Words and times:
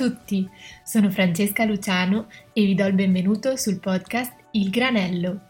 Tutti, 0.00 0.48
sono 0.82 1.10
Francesca 1.10 1.66
Luciano 1.66 2.28
e 2.54 2.64
vi 2.64 2.74
do 2.74 2.86
il 2.86 2.94
benvenuto 2.94 3.56
sul 3.56 3.80
podcast 3.80 4.32
Il 4.52 4.70
Granello. 4.70 5.40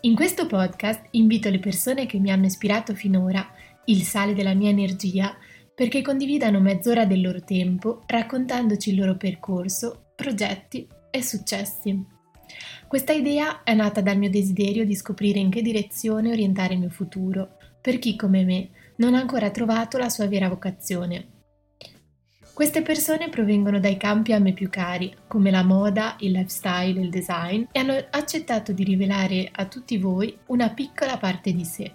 In 0.00 0.14
questo 0.14 0.46
podcast 0.46 1.08
invito 1.10 1.50
le 1.50 1.58
persone 1.58 2.06
che 2.06 2.18
mi 2.18 2.30
hanno 2.30 2.46
ispirato 2.46 2.94
finora, 2.94 3.46
il 3.84 4.00
sale 4.00 4.32
della 4.32 4.54
mia 4.54 4.70
energia, 4.70 5.36
perché 5.74 6.00
condividano 6.00 6.58
mezz'ora 6.58 7.04
del 7.04 7.20
loro 7.20 7.44
tempo 7.44 8.02
raccontandoci 8.06 8.92
il 8.92 8.96
loro 8.96 9.18
percorso, 9.18 10.06
progetti 10.16 10.88
e 11.10 11.22
successi. 11.22 12.02
Questa 12.88 13.12
idea 13.12 13.62
è 13.62 13.74
nata 13.74 14.00
dal 14.00 14.16
mio 14.16 14.30
desiderio 14.30 14.86
di 14.86 14.94
scoprire 14.94 15.38
in 15.38 15.50
che 15.50 15.60
direzione 15.60 16.30
orientare 16.30 16.72
il 16.72 16.80
mio 16.80 16.88
futuro, 16.88 17.58
per 17.82 17.98
chi 17.98 18.16
come 18.16 18.42
me 18.42 18.70
non 18.96 19.12
ha 19.12 19.20
ancora 19.20 19.50
trovato 19.50 19.98
la 19.98 20.08
sua 20.08 20.26
vera 20.28 20.48
vocazione 20.48 21.34
queste 22.56 22.80
persone 22.80 23.28
provengono 23.28 23.78
dai 23.78 23.98
campi 23.98 24.32
a 24.32 24.38
me 24.38 24.54
più 24.54 24.70
cari, 24.70 25.14
come 25.26 25.50
la 25.50 25.62
moda, 25.62 26.16
il 26.20 26.32
lifestyle 26.32 26.98
il 26.98 27.10
design, 27.10 27.64
e 27.70 27.80
hanno 27.80 28.02
accettato 28.08 28.72
di 28.72 28.82
rivelare 28.82 29.50
a 29.52 29.66
tutti 29.66 29.98
voi 29.98 30.34
una 30.46 30.70
piccola 30.70 31.18
parte 31.18 31.52
di 31.52 31.66
sé. 31.66 31.94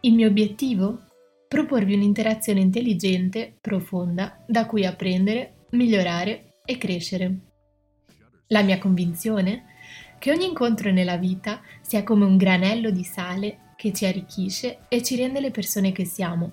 Il 0.00 0.12
mio 0.12 0.28
obiettivo? 0.28 1.04
Proporvi 1.48 1.94
un'interazione 1.94 2.60
intelligente, 2.60 3.56
profonda, 3.58 4.44
da 4.46 4.66
cui 4.66 4.84
apprendere, 4.84 5.68
migliorare 5.70 6.56
e 6.66 6.76
crescere. 6.76 7.36
La 8.48 8.60
mia 8.60 8.76
convinzione? 8.76 9.64
Che 10.18 10.30
ogni 10.30 10.44
incontro 10.44 10.90
nella 10.90 11.16
vita 11.16 11.62
sia 11.80 12.02
come 12.02 12.26
un 12.26 12.36
granello 12.36 12.90
di 12.90 13.04
sale 13.04 13.72
che 13.76 13.90
ci 13.94 14.04
arricchisce 14.04 14.80
e 14.88 15.02
ci 15.02 15.16
rende 15.16 15.40
le 15.40 15.50
persone 15.50 15.92
che 15.92 16.04
siamo. 16.04 16.52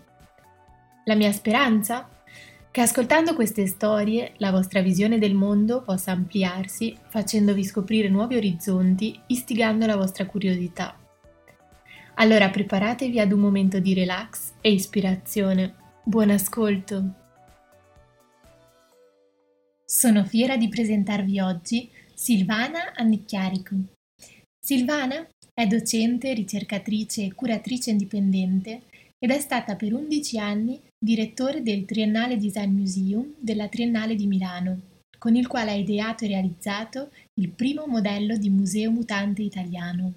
La 1.03 1.15
mia 1.15 1.33
speranza? 1.33 2.07
Che 2.79 2.85
ascoltando 2.85 3.35
queste 3.35 3.67
storie 3.67 4.35
la 4.37 4.51
vostra 4.51 4.81
visione 4.81 5.17
del 5.17 5.33
mondo 5.33 5.81
possa 5.81 6.11
ampliarsi, 6.11 6.95
facendovi 7.09 7.61
scoprire 7.65 8.07
nuovi 8.07 8.37
orizzonti, 8.37 9.19
istigando 9.27 9.85
la 9.85 9.97
vostra 9.97 10.25
curiosità. 10.25 10.97
Allora 12.13 12.49
preparatevi 12.49 13.19
ad 13.19 13.33
un 13.33 13.41
momento 13.41 13.79
di 13.79 13.93
relax 13.93 14.53
e 14.61 14.71
ispirazione. 14.71 15.75
Buon 16.05 16.29
ascolto! 16.29 17.03
Sono 19.83 20.23
fiera 20.23 20.55
di 20.55 20.69
presentarvi 20.69 21.37
oggi 21.41 21.89
Silvana 22.13 22.93
Annicchiarico. 22.95 23.75
Silvana 24.57 25.27
è 25.53 25.67
docente, 25.67 26.31
ricercatrice 26.33 27.25
e 27.25 27.33
curatrice 27.33 27.89
indipendente 27.89 28.83
ed 29.19 29.31
è 29.31 29.39
stata 29.39 29.75
per 29.75 29.93
11 29.93 30.39
anni 30.39 30.87
direttore 31.01 31.63
del 31.63 31.85
Triennale 31.85 32.35
Design 32.35 32.75
Museum 32.75 33.33
della 33.39 33.69
Triennale 33.69 34.15
di 34.15 34.27
Milano, 34.27 34.81
con 35.17 35.35
il 35.35 35.47
quale 35.47 35.71
ha 35.71 35.75
ideato 35.75 36.25
e 36.25 36.27
realizzato 36.27 37.11
il 37.35 37.49
primo 37.51 37.87
modello 37.87 38.35
di 38.35 38.49
museo 38.49 38.91
mutante 38.91 39.41
italiano. 39.41 40.13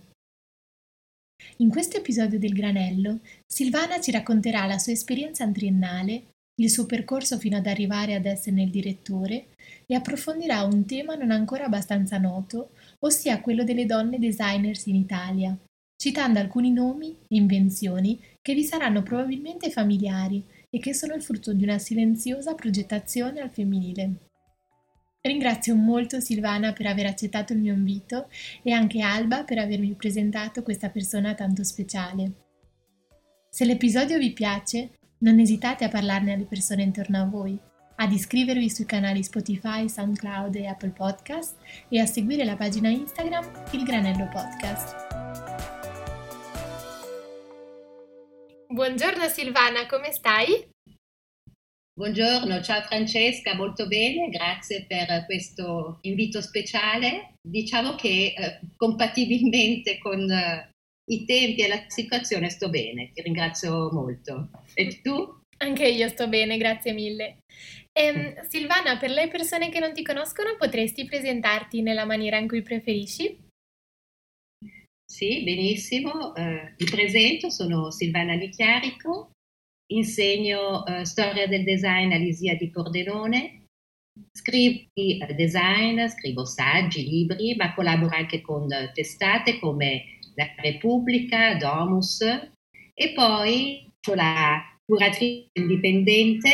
In 1.59 1.69
questo 1.71 1.99
episodio 1.99 2.39
del 2.39 2.53
Granello, 2.53 3.21
Silvana 3.47 4.01
ci 4.01 4.11
racconterà 4.11 4.67
la 4.67 4.79
sua 4.79 4.93
esperienza 4.93 5.49
triennale, 5.49 6.31
il 6.61 6.69
suo 6.69 6.85
percorso 6.87 7.39
fino 7.39 7.57
ad 7.57 7.67
arrivare 7.67 8.15
ad 8.15 8.27
esserne 8.27 8.65
il 8.65 8.71
direttore 8.71 9.47
e 9.87 9.95
approfondirà 9.95 10.63
un 10.65 10.85
tema 10.85 11.15
non 11.15 11.31
ancora 11.31 11.65
abbastanza 11.65 12.19
noto, 12.19 12.71
ossia 13.01 13.41
quello 13.41 13.63
delle 13.63 13.87
donne 13.87 14.19
designers 14.19 14.87
in 14.87 14.97
Italia, 14.97 15.57
citando 15.97 16.41
alcuni 16.41 16.73
nomi 16.73 17.17
e 17.29 17.37
invenzioni 17.37 18.21
che 18.41 18.55
vi 18.55 18.65
saranno 18.65 19.03
probabilmente 19.03 19.71
familiari 19.71 20.45
e 20.75 20.79
che 20.79 20.95
sono 20.95 21.13
il 21.13 21.23
frutto 21.23 21.53
di 21.53 21.65
una 21.65 21.79
silenziosa 21.79 22.55
progettazione 22.55 23.41
al 23.41 23.51
femminile. 23.51 24.31
Ringrazio 25.21 25.77
molto 25.77 26.19
Silvana 26.19 26.73
per 26.73 26.87
aver 26.87 27.07
accettato 27.07 27.53
il 27.53 27.61
mio 27.61 27.75
invito 27.75 28.29
e 28.63 28.73
anche 28.73 29.03
Alba 29.03 29.45
per 29.45 29.59
avermi 29.59 29.95
presentato 29.95 30.63
questa 30.63 30.89
persona 30.89 31.35
tanto 31.35 31.63
speciale. 31.63 32.33
Se 33.51 33.67
l'episodio 33.67 34.19
vi 34.19 34.33
piace, 34.33 34.93
non 35.19 35.39
esitate 35.39 35.85
a 35.85 35.91
parlarne 35.91 36.33
alle 36.33 36.47
persone 36.47 36.83
intorno 36.83 37.21
a 37.21 37.27
voi, 37.27 37.57
ad 37.97 38.11
iscrivervi 38.11 38.71
sui 38.71 38.87
canali 38.87 39.23
Spotify, 39.23 39.89
SoundCloud 39.89 40.57
e 40.57 40.67
Apple 40.67 40.91
Podcast 40.91 41.57
e 41.89 42.01
a 42.01 42.07
seguire 42.07 42.45
la 42.45 42.57
pagina 42.57 42.89
Instagram 42.89 43.67
Il 43.73 43.85
Granello 43.85 44.29
Podcast. 44.33 45.02
Buongiorno 48.73 49.29
Silvana, 49.29 49.85
come 49.85 50.13
stai? 50.13 50.67
Buongiorno, 51.93 52.63
ciao 52.63 52.81
Francesca, 52.81 53.55
molto 53.55 53.87
bene, 53.87 54.31
grazie 54.31 54.87
per 54.87 55.27
questo 55.27 55.99
invito 56.01 56.41
speciale. 56.41 57.35
Diciamo 57.47 57.97
che 57.97 58.33
eh, 58.35 58.61
compatibilmente 58.77 59.99
con 59.99 60.21
eh, 60.31 60.71
i 61.11 61.27
tempi 61.27 61.61
e 61.61 61.69
la 61.69 61.85
situazione 61.87 62.49
sto 62.49 62.71
bene, 62.71 63.11
ti 63.13 63.21
ringrazio 63.21 63.91
molto. 63.93 64.49
E 64.73 65.03
tu? 65.03 65.41
Anche 65.59 65.87
io 65.89 66.09
sto 66.09 66.27
bene, 66.27 66.57
grazie 66.57 66.95
mille. 66.95 67.41
Ehm, 67.93 68.41
Silvana, 68.49 68.97
per 68.97 69.11
le 69.11 69.29
persone 69.29 69.69
che 69.69 69.81
non 69.81 69.93
ti 69.93 70.03
conoscono, 70.03 70.57
potresti 70.57 71.05
presentarti 71.05 71.83
nella 71.83 72.07
maniera 72.07 72.39
in 72.39 72.49
cui 72.49 72.63
preferisci? 72.63 73.51
Sì, 75.13 75.43
benissimo. 75.43 76.35
Eh, 76.35 76.73
mi 76.79 76.87
presento, 76.91 77.51
sono 77.51 77.91
Silvana 77.91 78.33
Lichiarico, 78.33 79.33
insegno 79.93 80.87
eh, 80.87 81.05
storia 81.05 81.47
del 81.47 81.65
design 81.65 82.13
all'ISIA 82.13 82.57
di 82.57 82.71
Pordenone, 82.71 83.67
scrivo 84.33 84.87
eh, 84.95 85.35
design, 85.35 86.07
scrivo 86.07 86.47
saggi, 86.47 87.07
libri, 87.07 87.55
ma 87.57 87.75
collaboro 87.75 88.17
anche 88.17 88.41
con 88.41 88.67
testate 88.95 89.59
come 89.59 90.19
La 90.35 90.49
Repubblica, 90.57 91.57
Domus 91.57 92.23
e 92.95 93.13
poi 93.13 93.87
sono 94.01 94.17
la 94.17 94.63
curatrice 94.83 95.49
indipendente. 95.61 96.49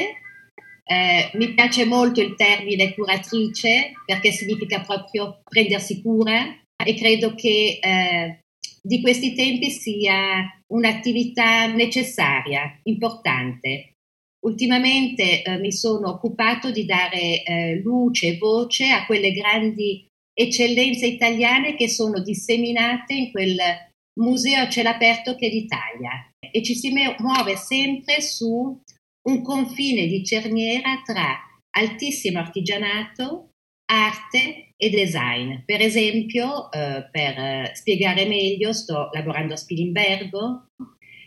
Eh, 0.82 1.30
mi 1.34 1.54
piace 1.54 1.84
molto 1.84 2.20
il 2.20 2.34
termine 2.34 2.92
curatrice 2.92 3.92
perché 4.04 4.32
significa 4.32 4.80
proprio 4.80 5.42
prendersi 5.44 6.02
cura 6.02 6.58
e 6.84 6.94
credo 6.94 7.34
che 7.36 7.78
eh, 7.80 8.40
di 8.82 9.00
questi 9.00 9.34
tempi 9.34 9.70
sia 9.70 10.44
un'attività 10.68 11.66
necessaria, 11.72 12.78
importante. 12.84 13.94
Ultimamente 14.40 15.42
eh, 15.42 15.58
mi 15.58 15.72
sono 15.72 16.10
occupato 16.10 16.70
di 16.70 16.84
dare 16.84 17.42
eh, 17.42 17.80
luce 17.82 18.28
e 18.28 18.38
voce 18.38 18.90
a 18.90 19.04
quelle 19.06 19.32
grandi 19.32 20.06
eccellenze 20.32 21.06
italiane 21.06 21.74
che 21.74 21.88
sono 21.88 22.20
disseminate 22.20 23.14
in 23.14 23.30
quel 23.32 23.56
museo 24.20 24.62
a 24.62 24.68
cielo 24.68 24.90
aperto 24.90 25.34
che 25.34 25.48
è 25.48 25.50
l'Italia 25.50 26.10
e 26.52 26.62
ci 26.62 26.74
si 26.74 26.90
muove 26.90 27.56
sempre 27.56 28.20
su 28.20 28.80
un 29.28 29.42
confine 29.42 30.06
di 30.06 30.24
cerniera 30.24 31.02
tra 31.04 31.36
altissimo 31.70 32.38
artigianato, 32.38 33.47
arte 33.90 34.72
e 34.76 34.90
design. 34.90 35.62
Per 35.64 35.80
esempio, 35.80 36.70
eh, 36.70 37.08
per 37.10 37.38
eh, 37.38 37.70
spiegare 37.74 38.26
meglio, 38.26 38.72
sto 38.72 39.08
lavorando 39.12 39.54
a 39.54 39.56
Spilimbergo, 39.56 40.68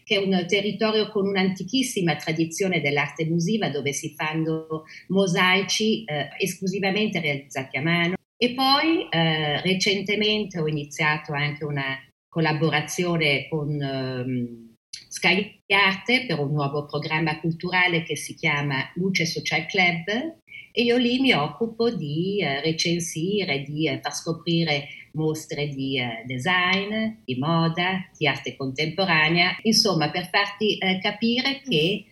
che 0.03 0.15
è 0.15 0.17
un 0.17 0.45
territorio 0.47 1.09
con 1.09 1.27
un'antichissima 1.27 2.15
tradizione 2.15 2.81
dell'arte 2.81 3.25
musiva 3.25 3.69
dove 3.69 3.93
si 3.93 4.13
fanno 4.15 4.83
mosaici 5.07 6.03
eh, 6.03 6.29
esclusivamente 6.37 7.19
realizzati 7.19 7.77
a 7.77 7.81
mano. 7.81 8.15
E 8.37 8.53
poi 8.53 9.07
eh, 9.09 9.61
recentemente 9.61 10.59
ho 10.59 10.67
iniziato 10.67 11.33
anche 11.33 11.63
una 11.63 11.97
collaborazione 12.27 13.47
con 13.49 13.79
ehm, 13.79 14.75
Sky 15.09 15.59
Arte 15.67 16.25
per 16.25 16.39
un 16.39 16.51
nuovo 16.51 16.85
programma 16.85 17.39
culturale 17.39 18.03
che 18.03 18.15
si 18.15 18.33
chiama 18.33 18.91
Luce 18.95 19.25
Social 19.25 19.65
Club 19.65 20.39
e 20.71 20.83
io 20.83 20.97
lì 20.97 21.19
mi 21.19 21.33
occupo 21.33 21.89
di 21.89 22.39
eh, 22.41 22.61
recensire, 22.61 23.63
di 23.63 23.87
eh, 23.87 23.99
far 24.01 24.13
scoprire 24.13 24.87
mostre 25.13 25.67
di 25.67 25.99
eh, 25.99 26.23
design, 26.25 27.17
di 27.23 27.35
moda, 27.37 28.09
di 28.17 28.27
arte 28.27 28.55
contemporanea, 28.55 29.57
insomma 29.63 30.09
per 30.09 30.29
farti 30.29 30.77
capire 31.01 31.61
che 31.61 32.05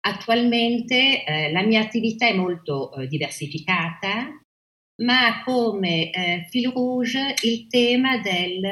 attualmente 0.00 1.24
la 1.52 1.62
mia 1.62 1.80
attività 1.80 2.28
è 2.28 2.32
molto 2.32 2.92
diversificata, 3.08 4.40
ma 5.02 5.42
come 5.44 6.46
fil 6.48 6.70
rouge 6.70 7.34
il 7.42 7.66
tema 7.66 8.18
del 8.18 8.62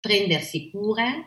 prendersi 0.00 0.70
cura 0.70 1.26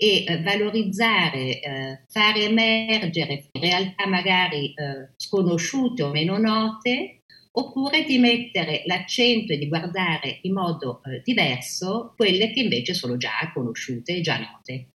e 0.00 0.24
eh, 0.24 0.42
valorizzare, 0.42 1.60
eh, 1.60 2.04
fare 2.06 2.44
emergere 2.44 3.48
realtà 3.52 4.06
magari 4.06 4.72
eh, 4.72 5.10
sconosciute 5.16 6.04
o 6.04 6.10
meno 6.10 6.38
note, 6.38 7.22
oppure 7.50 8.04
di 8.04 8.18
mettere 8.18 8.82
l'accento 8.86 9.52
e 9.52 9.58
di 9.58 9.66
guardare 9.66 10.38
in 10.42 10.52
modo 10.52 11.02
eh, 11.02 11.20
diverso 11.24 12.14
quelle 12.16 12.52
che 12.52 12.60
invece 12.60 12.94
sono 12.94 13.16
già 13.16 13.50
conosciute 13.52 14.16
e 14.16 14.20
già 14.20 14.38
note. 14.38 14.90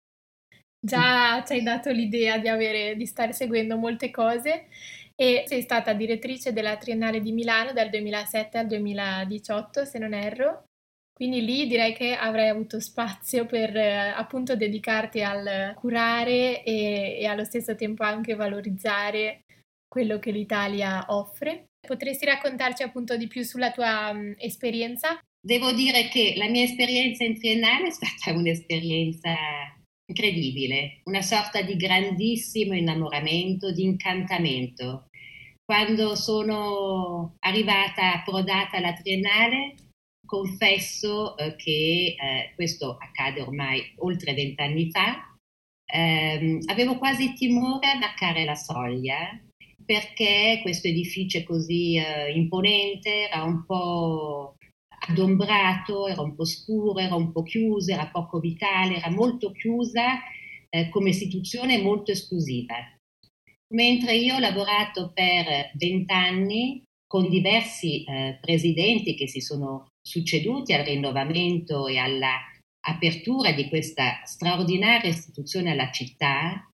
Già 0.80 1.44
ci 1.46 1.52
hai 1.52 1.62
dato 1.62 1.90
l'idea 1.90 2.38
di, 2.38 2.48
avere, 2.48 2.96
di 2.96 3.06
stare 3.06 3.32
seguendo 3.32 3.76
molte 3.76 4.10
cose 4.10 4.66
e 5.14 5.44
sei 5.46 5.62
stata 5.62 5.92
direttrice 5.92 6.52
della 6.52 6.76
Triennale 6.76 7.20
di 7.20 7.32
Milano 7.32 7.72
dal 7.72 7.88
2007 7.90 8.58
al 8.58 8.66
2018, 8.66 9.84
se 9.84 9.98
non 9.98 10.12
erro. 10.12 10.67
Quindi 11.18 11.44
lì 11.44 11.66
direi 11.66 11.94
che 11.94 12.14
avrai 12.14 12.48
avuto 12.48 12.78
spazio 12.78 13.44
per 13.44 13.76
eh, 13.76 14.10
appunto 14.10 14.54
dedicarti 14.54 15.20
al 15.20 15.74
curare 15.74 16.62
e, 16.62 17.18
e 17.18 17.26
allo 17.26 17.42
stesso 17.42 17.74
tempo 17.74 18.04
anche 18.04 18.36
valorizzare 18.36 19.40
quello 19.88 20.20
che 20.20 20.30
l'Italia 20.30 21.06
offre. 21.08 21.64
Potresti 21.84 22.24
raccontarci 22.24 22.84
appunto 22.84 23.16
di 23.16 23.26
più 23.26 23.42
sulla 23.42 23.72
tua 23.72 24.10
um, 24.10 24.32
esperienza? 24.38 25.18
Devo 25.44 25.72
dire 25.72 26.06
che 26.06 26.34
la 26.36 26.48
mia 26.48 26.62
esperienza 26.62 27.24
in 27.24 27.36
triennale 27.36 27.88
è 27.88 27.90
stata 27.90 28.38
un'esperienza 28.38 29.34
incredibile, 30.06 31.00
una 31.06 31.22
sorta 31.22 31.62
di 31.62 31.74
grandissimo 31.74 32.74
innamoramento, 32.74 33.72
di 33.72 33.82
incantamento. 33.82 35.08
Quando 35.64 36.14
sono 36.14 37.34
arrivata 37.40 38.14
approdata 38.14 38.76
alla 38.76 38.92
triennale, 38.92 39.74
confesso 40.28 41.36
eh, 41.38 41.56
che 41.56 42.14
eh, 42.20 42.52
questo 42.54 42.98
accade 43.00 43.40
ormai 43.40 43.82
oltre 43.96 44.34
vent'anni 44.34 44.90
fa, 44.90 45.34
ehm, 45.90 46.58
avevo 46.66 46.98
quasi 46.98 47.32
timore 47.32 47.88
a 47.88 47.98
marcare 47.98 48.44
la 48.44 48.54
soglia 48.54 49.40
perché 49.84 50.60
questo 50.60 50.86
edificio 50.86 51.42
così 51.44 51.96
eh, 51.96 52.30
imponente 52.34 53.26
era 53.30 53.42
un 53.42 53.64
po' 53.64 54.56
adombrato, 55.08 56.06
era 56.06 56.20
un 56.20 56.34
po' 56.34 56.44
scuro, 56.44 56.98
era 56.98 57.14
un 57.14 57.32
po' 57.32 57.42
chiuso, 57.42 57.92
era 57.92 58.08
poco 58.08 58.38
vitale, 58.38 58.96
era 58.96 59.08
molto 59.08 59.50
chiusa 59.50 60.19
eh, 60.69 60.90
come 60.90 61.08
istituzione 61.08 61.80
molto 61.80 62.10
esclusiva. 62.10 62.75
Mentre 63.72 64.14
io 64.16 64.34
ho 64.34 64.38
lavorato 64.38 65.10
per 65.14 65.70
vent'anni 65.75 66.82
con 67.06 67.30
diversi 67.30 68.04
eh, 68.04 68.38
presidenti 68.38 69.14
che 69.14 69.26
si 69.26 69.40
sono 69.40 69.88
succeduti 70.08 70.72
al 70.72 70.84
rinnovamento 70.84 71.87
e 71.87 71.99
alla 71.99 72.37
apertura 72.87 73.52
di 73.52 73.69
questa 73.69 74.22
straordinaria 74.25 75.10
istituzione 75.10 75.70
alla 75.70 75.90
città, 75.90 76.69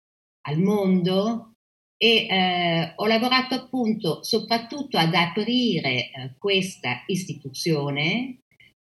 al 0.46 0.58
mondo 0.58 1.52
e 1.96 2.26
eh, 2.28 2.92
ho 2.96 3.06
lavorato 3.06 3.54
appunto 3.54 4.22
soprattutto 4.22 4.98
ad 4.98 5.14
aprire 5.14 6.10
eh, 6.10 6.34
questa 6.38 7.02
istituzione, 7.06 8.40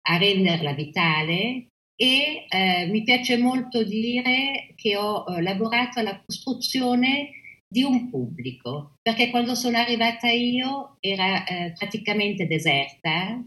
a 0.08 0.16
renderla 0.16 0.72
vitale 0.72 1.69
e 1.94 2.46
eh, 2.48 2.87
mi 2.87 3.02
piace 3.05 3.38
molto 3.38 3.84
dire 3.84 4.72
che 4.75 4.96
ho 4.96 5.25
eh, 5.28 5.43
lavorato 5.43 6.00
alla 6.00 6.20
costruzione 6.25 7.31
di 7.72 7.82
un 7.82 8.10
pubblico, 8.10 8.96
perché 9.00 9.31
quando 9.31 9.55
sono 9.55 9.78
arrivata 9.78 10.28
io 10.28 10.96
era 11.00 11.44
eh, 11.44 11.72
praticamente 11.78 12.46
deserta, 12.46 13.43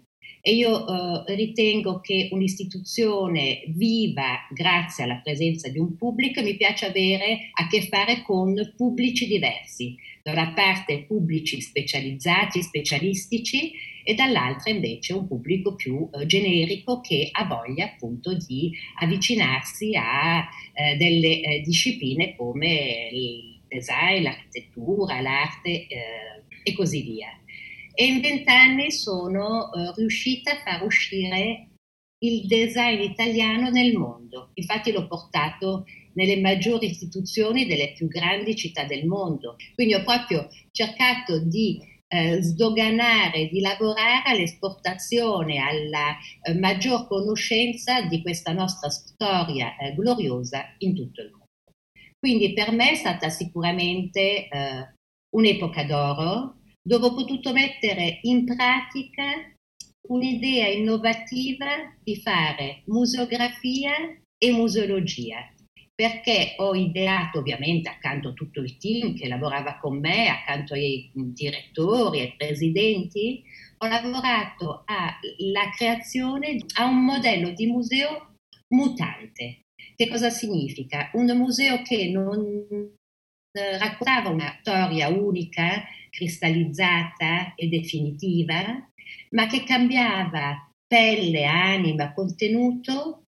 e 0.48 0.54
io 0.54 0.86
eh, 1.26 1.36
ritengo 1.36 2.02
che 2.02 2.30
un'istituzione 2.32 3.64
viva 3.70 4.46
grazie 4.54 5.04
alla 5.04 5.20
presenza 5.24 5.70
di 5.70 5.80
un 5.80 5.98
pubblico 5.98 6.44
mi 6.44 6.56
piace 6.56 6.86
avere 6.86 7.50
a 7.52 7.68
che 7.68 7.82
fare 7.82 8.22
con 8.22 8.54
pubblici 8.78 9.26
diversi, 9.26 9.96
da 10.22 10.34
una 10.34 10.54
parte 10.54 11.06
pubblici 11.08 11.60
specializzati, 11.62 12.62
specialistici 12.62 13.72
e 14.04 14.14
dall'altra 14.14 14.70
invece 14.70 15.14
un 15.14 15.28
pubblico 15.28 15.74
più 15.74 16.08
eh, 16.14 16.28
generico 16.28 17.02
che 17.02 17.28
ha 17.32 17.46
voglia 17.46 17.86
appunto 17.86 18.38
di 18.38 18.72
avvicinarsi 19.00 19.96
a 19.96 20.48
eh, 20.74 20.96
delle 20.96 21.42
eh, 21.42 21.62
discipline 21.62 22.36
come 22.36 23.10
il 23.12 23.62
design, 23.68 24.22
l'architettura, 24.22 25.22
l'arte 25.22 25.88
eh, 25.88 26.44
e 26.62 26.74
così 26.76 27.02
via 27.02 27.36
e 27.96 28.06
in 28.06 28.22
vent'anni 28.22 28.92
sono 28.92 29.72
eh, 29.74 29.94
riuscita 29.96 30.52
a 30.52 30.62
far 30.64 30.84
uscire 30.84 31.70
il 32.20 32.46
design 32.48 33.02
italiano 33.02 33.70
nel 33.70 33.96
mondo. 33.98 34.52
Infatti 34.54 34.92
l'ho 34.92 35.08
portato 35.08 35.86
nelle 36.14 36.40
maggiori 36.40 36.88
istituzioni 36.88 37.66
delle 37.66 37.94
più 37.94 38.08
grandi 38.08 38.56
città 38.56 38.86
del 38.86 39.06
mondo. 39.06 39.56
Quindi 39.74 39.94
ho 39.94 40.04
proprio 40.04 40.48
cercato 40.72 41.40
di 41.40 41.80
eh, 42.08 42.42
sdoganare, 42.42 43.48
di 43.48 43.60
lavorare 43.60 44.24
all'esportazione, 44.26 45.58
alla 45.58 46.18
eh, 46.42 46.54
maggior 46.54 47.08
conoscenza 47.08 48.02
di 48.04 48.22
questa 48.22 48.54
nostra 48.54 48.90
storia 48.90 49.76
eh, 49.78 49.94
gloriosa 49.94 50.76
in 50.80 50.96
tutto 50.96 51.22
il 51.22 51.30
mondo. 51.32 51.44
Quindi 52.18 52.54
per 52.54 52.72
me 52.72 52.92
è 52.92 52.96
stata 52.96 53.30
sicuramente 53.30 54.48
eh, 54.48 54.94
un'epoca 55.36 55.84
d'oro 55.84 56.56
dove 56.88 57.08
ho 57.08 57.14
potuto 57.16 57.52
mettere 57.52 58.20
in 58.24 58.46
pratica 58.46 59.52
un'idea 60.08 60.68
innovativa 60.68 61.96
di 62.04 62.16
fare 62.18 62.84
museografia 62.86 63.94
e 64.38 64.52
museologia, 64.52 65.52
perché 65.96 66.54
ho 66.58 66.76
ideato 66.76 67.40
ovviamente 67.40 67.90
accanto 67.90 68.30
a 68.30 68.34
tutto 68.34 68.62
il 68.62 68.78
team 68.78 69.16
che 69.16 69.28
lavorava 69.28 69.80
con 69.80 69.98
me, 70.00 70.28
accanto 70.28 70.76
ai 70.76 71.10
direttori, 71.14 72.20
ai 72.20 72.36
presidenti, 72.38 73.42
ho 73.80 73.88
lavorato 73.88 74.84
alla 74.86 75.70
creazione 75.76 76.58
a 76.76 76.86
un 76.86 77.04
modello 77.04 77.50
di 77.50 77.66
museo 77.66 78.36
mutante. 78.76 79.62
Che 79.96 80.08
cosa 80.08 80.30
significa? 80.30 81.10
Un 81.14 81.36
museo 81.38 81.82
che 81.82 82.10
non 82.10 82.94
eh, 83.56 83.78
raccontava 83.78 84.30
una 84.30 84.58
storia 84.60 85.08
unica 85.08 85.84
cristallizzata 86.10 87.56
e 87.56 87.68
definitiva, 87.68 88.90
ma 89.32 89.48
che 89.48 89.64
cambiava 89.64 90.70
pelle, 90.88 91.46
anima, 91.46 92.14
contenuto 92.14 93.24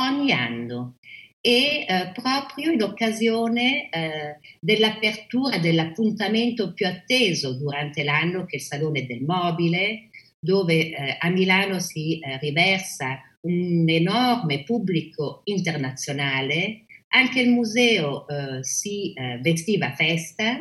ogni 0.00 0.32
anno. 0.32 0.96
E 1.40 1.86
eh, 1.88 2.10
proprio 2.12 2.72
in 2.72 2.82
occasione 2.82 3.88
eh, 3.88 4.38
dell'apertura 4.58 5.58
dell'appuntamento 5.58 6.72
più 6.72 6.86
atteso 6.86 7.56
durante 7.56 8.02
l'anno 8.02 8.44
che 8.46 8.56
è 8.56 8.58
il 8.58 8.62
Salone 8.62 9.06
del 9.06 9.22
Mobile, 9.22 10.08
dove 10.40 10.90
eh, 10.90 11.16
a 11.20 11.28
Milano 11.28 11.78
si 11.78 12.18
eh, 12.18 12.38
riversa 12.38 13.20
un 13.42 13.84
enorme 13.86 14.64
pubblico 14.64 15.42
internazionale, 15.44 16.85
anche 17.16 17.40
il 17.40 17.50
museo 17.50 18.26
eh, 18.28 18.62
si 18.62 19.12
eh, 19.14 19.38
vestiva 19.40 19.86
a 19.86 19.94
festa 19.94 20.58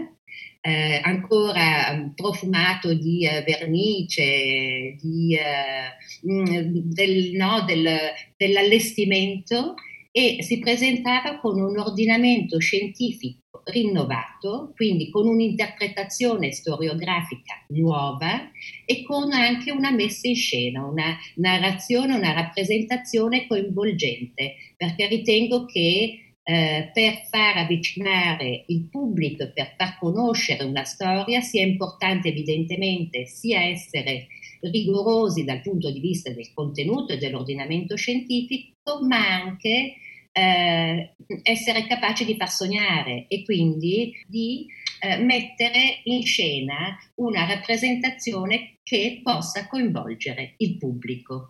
eh, 0.62 1.00
ancora 1.03 1.93
mm, 1.93 2.09
profumato 2.15 2.93
di 2.93 3.25
eh, 3.25 3.43
vernice, 3.43 4.95
di, 5.00 5.35
eh, 5.35 6.31
mm, 6.31 6.45
del, 6.91 7.31
no, 7.33 7.63
del, 7.65 7.88
dell'allestimento 8.35 9.75
e 10.12 10.38
si 10.41 10.59
presentava 10.59 11.39
con 11.39 11.59
un 11.59 11.77
ordinamento 11.77 12.57
scientifico 12.57 13.62
rinnovato, 13.65 14.71
quindi 14.75 15.09
con 15.09 15.27
un'interpretazione 15.27 16.51
storiografica 16.51 17.65
nuova 17.69 18.50
e 18.85 19.03
con 19.03 19.31
anche 19.33 19.71
una 19.71 19.91
messa 19.91 20.27
in 20.27 20.35
scena, 20.35 20.85
una 20.85 21.17
narrazione, 21.35 22.15
una 22.15 22.31
rappresentazione 22.31 23.45
coinvolgente, 23.47 24.55
perché 24.77 25.07
ritengo 25.07 25.65
che 25.65 26.25
eh, 26.48 26.92
per 26.94 27.25
far 27.28 27.58
avvicinare 27.58 28.66
il 28.68 28.88
pubblico 28.88 29.52
per 29.52 29.74
far 29.75 29.98
conoscere 29.98 30.64
una 30.64 30.84
storia 30.84 31.42
sia 31.42 31.64
importante 31.64 32.28
evidentemente 32.28 33.25
sia 33.25 33.64
essere 33.64 34.28
rigorosi 34.62 35.44
dal 35.44 35.62
punto 35.62 35.92
di 35.92 36.00
vista 36.00 36.32
del 36.32 36.54
contenuto 36.54 37.14
e 37.14 37.18
dell'ordinamento 37.18 37.96
scientifico, 37.96 39.00
ma 39.02 39.42
anche 39.42 39.96
eh, 40.32 41.14
essere 41.42 41.88
capaci 41.88 42.25
di 42.25 42.36
far 42.36 42.50
sognare 42.50 43.25
e 43.28 43.44
quindi 43.44 44.14
di 44.28 44.68
eh, 45.02 45.18
mettere 45.18 46.02
in 46.04 46.24
scena 46.24 46.96
una 47.16 47.48
rappresentazione 47.48 48.78
che 48.84 49.22
possa 49.24 49.68
coinvolgere 49.68 50.54
il 50.58 50.78
pubblico 50.78 51.50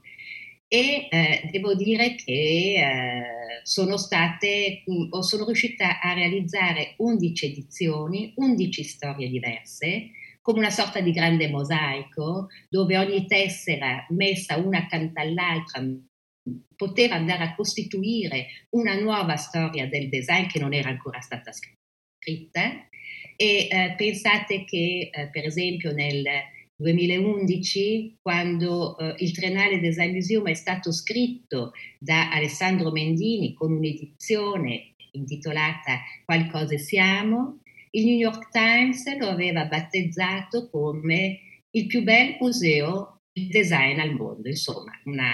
e 0.68 1.08
eh, 1.10 1.50
devo 1.52 1.76
dire 1.76 2.16
che 2.16 2.76
eh, 2.78 3.62
sono 3.64 3.98
state, 3.98 4.84
o 5.10 5.22
sono 5.22 5.46
riuscita 5.46 6.00
a 6.00 6.14
realizzare 6.14 6.96
11 6.98 7.46
edizioni, 7.46 8.34
11 8.36 8.84
storie 8.84 9.30
diverse, 9.30 10.12
come 10.42 10.60
una 10.60 10.70
sorta 10.70 11.00
di 11.00 11.12
grande 11.12 11.50
mosaico, 11.50 12.48
dove 12.70 12.98
ogni 12.98 13.26
tessera 13.26 14.06
messa 14.10 14.58
una 14.58 14.80
accanto 14.80 15.20
all'altra 15.20 15.84
poteva 16.76 17.16
andare 17.16 17.44
a 17.44 17.56
costituire 17.56 18.48
una 18.72 19.00
nuova 19.00 19.36
storia 19.38 19.88
del 19.88 20.10
design 20.10 20.46
che 20.46 20.60
non 20.60 20.74
era 20.74 20.90
ancora 20.90 21.20
stata 21.20 21.52
scritta. 21.52 22.88
E 23.38 23.68
eh, 23.70 23.96
pensate 23.98 24.64
che, 24.64 25.10
eh, 25.12 25.30
per 25.30 25.46
esempio, 25.46 25.92
nel 25.92 26.24
2011, 26.76 28.18
quando 28.22 28.98
eh, 28.98 29.16
il 29.20 29.32
Triennale 29.32 29.80
Design 29.80 30.12
Museum 30.12 30.48
è 30.48 30.54
stato 30.54 30.92
scritto 30.92 31.72
da 32.00 32.32
Alessandro 32.32 32.92
Mendini 32.92 33.54
con 33.54 33.72
un'edizione 33.72 34.96
intitolata 35.12 36.02
Qualcosa 36.26 36.78
siamo, 36.78 37.62
il 37.92 38.06
New 38.06 38.18
York 38.18 38.50
Times 38.52 39.04
lo 39.18 39.28
aveva 39.28 39.66
battezzato 39.66 40.70
come 40.70 41.40
il 41.72 41.88
più 41.88 42.04
bel 42.04 42.36
museo 42.40 43.22
di 43.32 43.48
design 43.48 44.00
al 44.00 44.14
mondo, 44.14 44.50
insomma, 44.50 44.92
una 45.06 45.32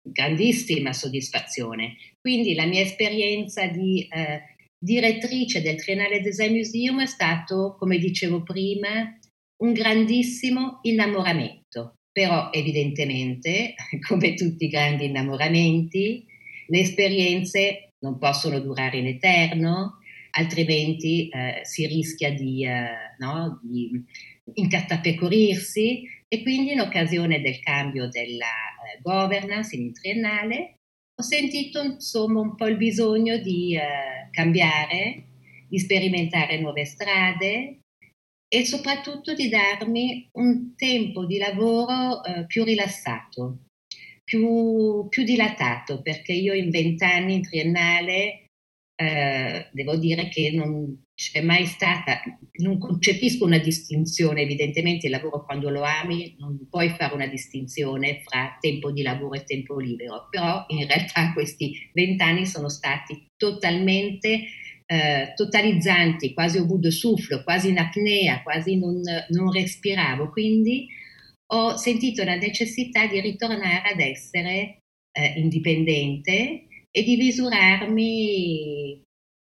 grandissima 0.00 0.92
soddisfazione. 0.92 1.96
Quindi 2.20 2.54
la 2.54 2.66
mia 2.66 2.82
esperienza 2.82 3.66
di 3.66 4.06
eh, 4.08 4.42
direttrice 4.78 5.62
del 5.62 5.76
Triennale 5.76 6.20
Design 6.20 6.54
Museum 6.54 7.02
è 7.02 7.06
stato, 7.06 7.76
come 7.78 7.98
dicevo 7.98 8.42
prima, 8.42 9.18
un 9.58 9.72
grandissimo 9.72 10.78
innamoramento. 10.82 11.94
Però 12.12 12.50
evidentemente, 12.50 13.74
come 14.06 14.34
tutti 14.34 14.64
i 14.64 14.68
grandi 14.68 15.06
innamoramenti, 15.06 16.24
le 16.68 16.80
esperienze 16.80 17.92
non 18.00 18.18
possono 18.18 18.58
durare 18.60 18.98
in 18.98 19.06
eterno, 19.06 19.98
altrimenti 20.30 21.28
eh, 21.28 21.60
si 21.62 21.86
rischia 21.86 22.32
di, 22.32 22.64
eh, 22.64 23.14
no, 23.18 23.60
di 23.62 23.90
incattapecorirsi 24.54 26.02
e 26.28 26.42
quindi 26.42 26.72
in 26.72 26.80
occasione 26.80 27.40
del 27.40 27.60
cambio 27.60 28.08
della 28.08 28.44
eh, 28.46 29.00
governance 29.00 29.74
in 29.76 29.92
triennale 29.92 30.76
ho 31.18 31.22
sentito 31.22 31.82
insomma 31.82 32.40
un 32.40 32.54
po' 32.54 32.66
il 32.66 32.76
bisogno 32.76 33.38
di 33.38 33.74
eh, 33.74 34.28
cambiare, 34.30 35.24
di 35.66 35.78
sperimentare 35.78 36.60
nuove 36.60 36.84
strade 36.84 37.85
e 38.56 38.64
soprattutto 38.64 39.34
di 39.34 39.50
darmi 39.50 40.30
un 40.32 40.74
tempo 40.76 41.26
di 41.26 41.36
lavoro 41.36 42.24
eh, 42.24 42.46
più 42.46 42.64
rilassato, 42.64 43.66
più, 44.24 45.06
più, 45.10 45.24
dilatato, 45.24 46.00
perché 46.00 46.32
io 46.32 46.54
in 46.54 46.70
vent'anni 46.70 47.34
in 47.34 47.42
triennale 47.42 48.46
eh, 48.94 49.68
devo 49.72 49.96
dire 49.96 50.28
che 50.28 50.52
non 50.52 51.02
c'è 51.14 51.42
mai 51.42 51.66
stata, 51.66 52.22
non 52.62 52.78
concepisco 52.78 53.44
una 53.44 53.58
distinzione, 53.58 54.40
evidentemente 54.40 55.04
il 55.04 55.12
lavoro 55.12 55.44
quando 55.44 55.68
lo 55.68 55.82
ami 55.82 56.34
non 56.38 56.66
puoi 56.70 56.88
fare 56.88 57.12
una 57.12 57.26
distinzione 57.26 58.22
fra 58.24 58.56
tempo 58.58 58.90
di 58.90 59.02
lavoro 59.02 59.34
e 59.34 59.44
tempo 59.44 59.78
libero, 59.78 60.28
però 60.30 60.64
in 60.68 60.86
realtà 60.86 61.34
questi 61.34 61.90
vent'anni 61.92 62.46
sono 62.46 62.70
stati 62.70 63.26
totalmente 63.36 64.44
eh, 64.86 65.32
totalizzanti, 65.34 66.32
quasi 66.32 66.58
au 66.58 66.66
bout 66.66 66.80
de 66.80 67.42
quasi 67.44 67.68
in 67.68 67.78
apnea, 67.78 68.42
quasi 68.42 68.76
non, 68.78 69.00
non 69.28 69.52
respiravo, 69.52 70.30
quindi 70.30 70.86
ho 71.52 71.76
sentito 71.76 72.24
la 72.24 72.36
necessità 72.36 73.06
di 73.06 73.20
ritornare 73.20 73.90
ad 73.92 74.00
essere 74.00 74.78
eh, 75.12 75.34
indipendente 75.36 76.66
e 76.90 77.02
di 77.02 77.16
misurarmi 77.16 79.02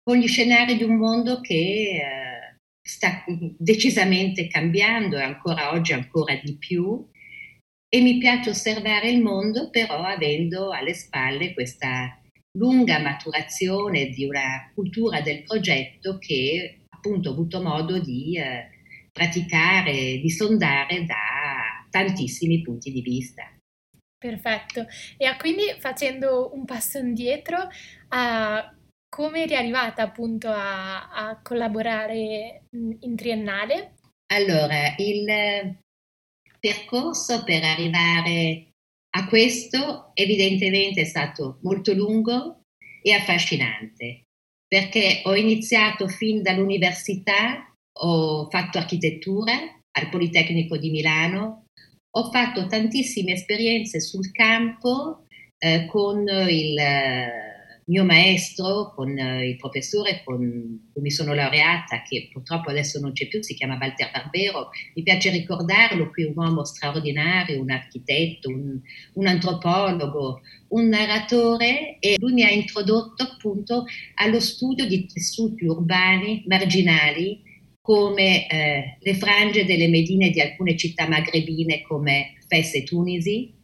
con 0.03 0.17
gli 0.17 0.29
scenari 0.29 0.77
di 0.77 0.85
un 0.85 0.97
mondo 0.97 1.41
che 1.41 1.55
eh, 1.55 2.57
sta 2.81 3.25
decisamente 3.59 4.47
cambiando 4.47 5.17
e 5.17 5.23
ancora 5.23 5.73
oggi 5.73 5.93
ancora 5.93 6.35
di 6.43 6.57
più. 6.57 7.09
E 7.89 8.01
mi 8.01 8.19
piace 8.19 8.51
osservare 8.51 9.11
il 9.11 9.23
mondo 9.23 9.71
però 9.71 10.03
avendo 10.03 10.71
alle 10.71 10.93
spalle 10.93 11.55
questa 11.55 12.21
lunga 12.57 12.99
maturazione 12.99 14.07
di 14.09 14.25
una 14.25 14.71
cultura 14.75 15.21
del 15.21 15.43
progetto 15.43 16.19
che 16.19 16.81
appunto 16.89 17.31
ho 17.31 17.33
avuto 17.33 17.63
modo 17.63 17.99
di 18.01 18.37
eh, 18.39 18.69
praticare, 19.13 20.19
di 20.19 20.31
sondare 20.31 21.05
da 21.05 21.87
tantissimi 21.91 22.63
punti 22.63 22.91
di 22.91 23.01
vista. 23.01 23.51
Perfetto. 24.19 24.87
E 25.17 25.37
quindi 25.39 25.63
facendo 25.79 26.51
un 26.53 26.65
passo 26.65 26.99
indietro, 26.99 27.59
uh, 27.59 28.77
come 29.09 29.43
eri 29.43 29.55
arrivata 29.55 30.03
appunto 30.03 30.49
a, 30.49 31.09
a 31.11 31.41
collaborare 31.43 32.65
in 32.71 33.15
triennale? 33.15 33.95
Allora, 34.35 34.95
il 34.99 35.79
percorso 36.59 37.45
per 37.45 37.63
arrivare 37.63 38.73
a 39.17 39.27
questo 39.27 40.11
evidentemente 40.13 41.01
è 41.01 41.05
stato 41.05 41.59
molto 41.63 41.95
lungo 41.95 42.61
e 43.03 43.13
affascinante 43.13 44.25
perché 44.69 45.23
ho 45.25 45.35
iniziato 45.35 46.09
fin 46.09 46.43
dall'università, 46.43 47.73
ho 48.01 48.49
fatto 48.51 48.79
architettura 48.79 49.53
al 49.53 50.09
Politecnico 50.11 50.77
di 50.77 50.91
Milano, 50.91 51.67
ho 52.11 52.31
fatto 52.31 52.67
tantissime 52.67 53.33
esperienze 53.33 54.01
sul 54.01 54.33
campo 54.33 55.25
eh, 55.59 55.87
con 55.87 56.27
il 56.49 56.77
mio 57.89 58.05
maestro, 58.05 58.93
con 58.95 59.17
eh, 59.17 59.49
il 59.49 59.57
professore 59.57 60.23
con 60.25 60.91
cui 60.93 61.03
mi 61.03 61.11
sono 61.11 61.35
laureata, 61.35 62.03
che 62.03 62.29
purtroppo 62.33 62.71
adesso 62.71 62.99
non 63.01 63.13
c'è 63.13 63.29
più, 63.29 63.43
si 63.43 63.55
chiama 63.55 63.79
Walter 63.81 64.11
Barbero. 64.11 64.71
Mi 64.95 65.03
piace 65.03 65.31
ricordarlo 65.31 66.11
qui, 66.11 66.25
un 66.25 66.33
uomo 66.37 66.65
straordinario, 66.65 67.61
un 67.61 67.71
architetto, 67.71 68.49
un, 68.49 68.81
un 69.15 69.27
antropologo, 69.27 70.41
un 70.69 70.89
narratore 70.89 71.99
e 72.01 72.17
lui 72.19 72.33
mi 72.33 72.43
ha 72.43 72.51
introdotto 72.51 73.23
appunto 73.23 73.85
allo 74.15 74.41
studio 74.41 74.87
di 74.87 75.07
tessuti 75.07 75.65
urbani 75.65 76.45
marginali 76.47 77.43
come 77.81 78.49
eh, 78.49 78.97
le 79.01 79.15
frange 79.15 79.65
delle 79.65 79.87
medine 79.87 80.31
di 80.31 80.41
alcune 80.41 80.77
città 80.77 81.07
magrebine 81.07 81.83
come 81.83 82.35
Fes 82.49 82.75
e 82.75 82.83
Tunisi, 82.83 83.55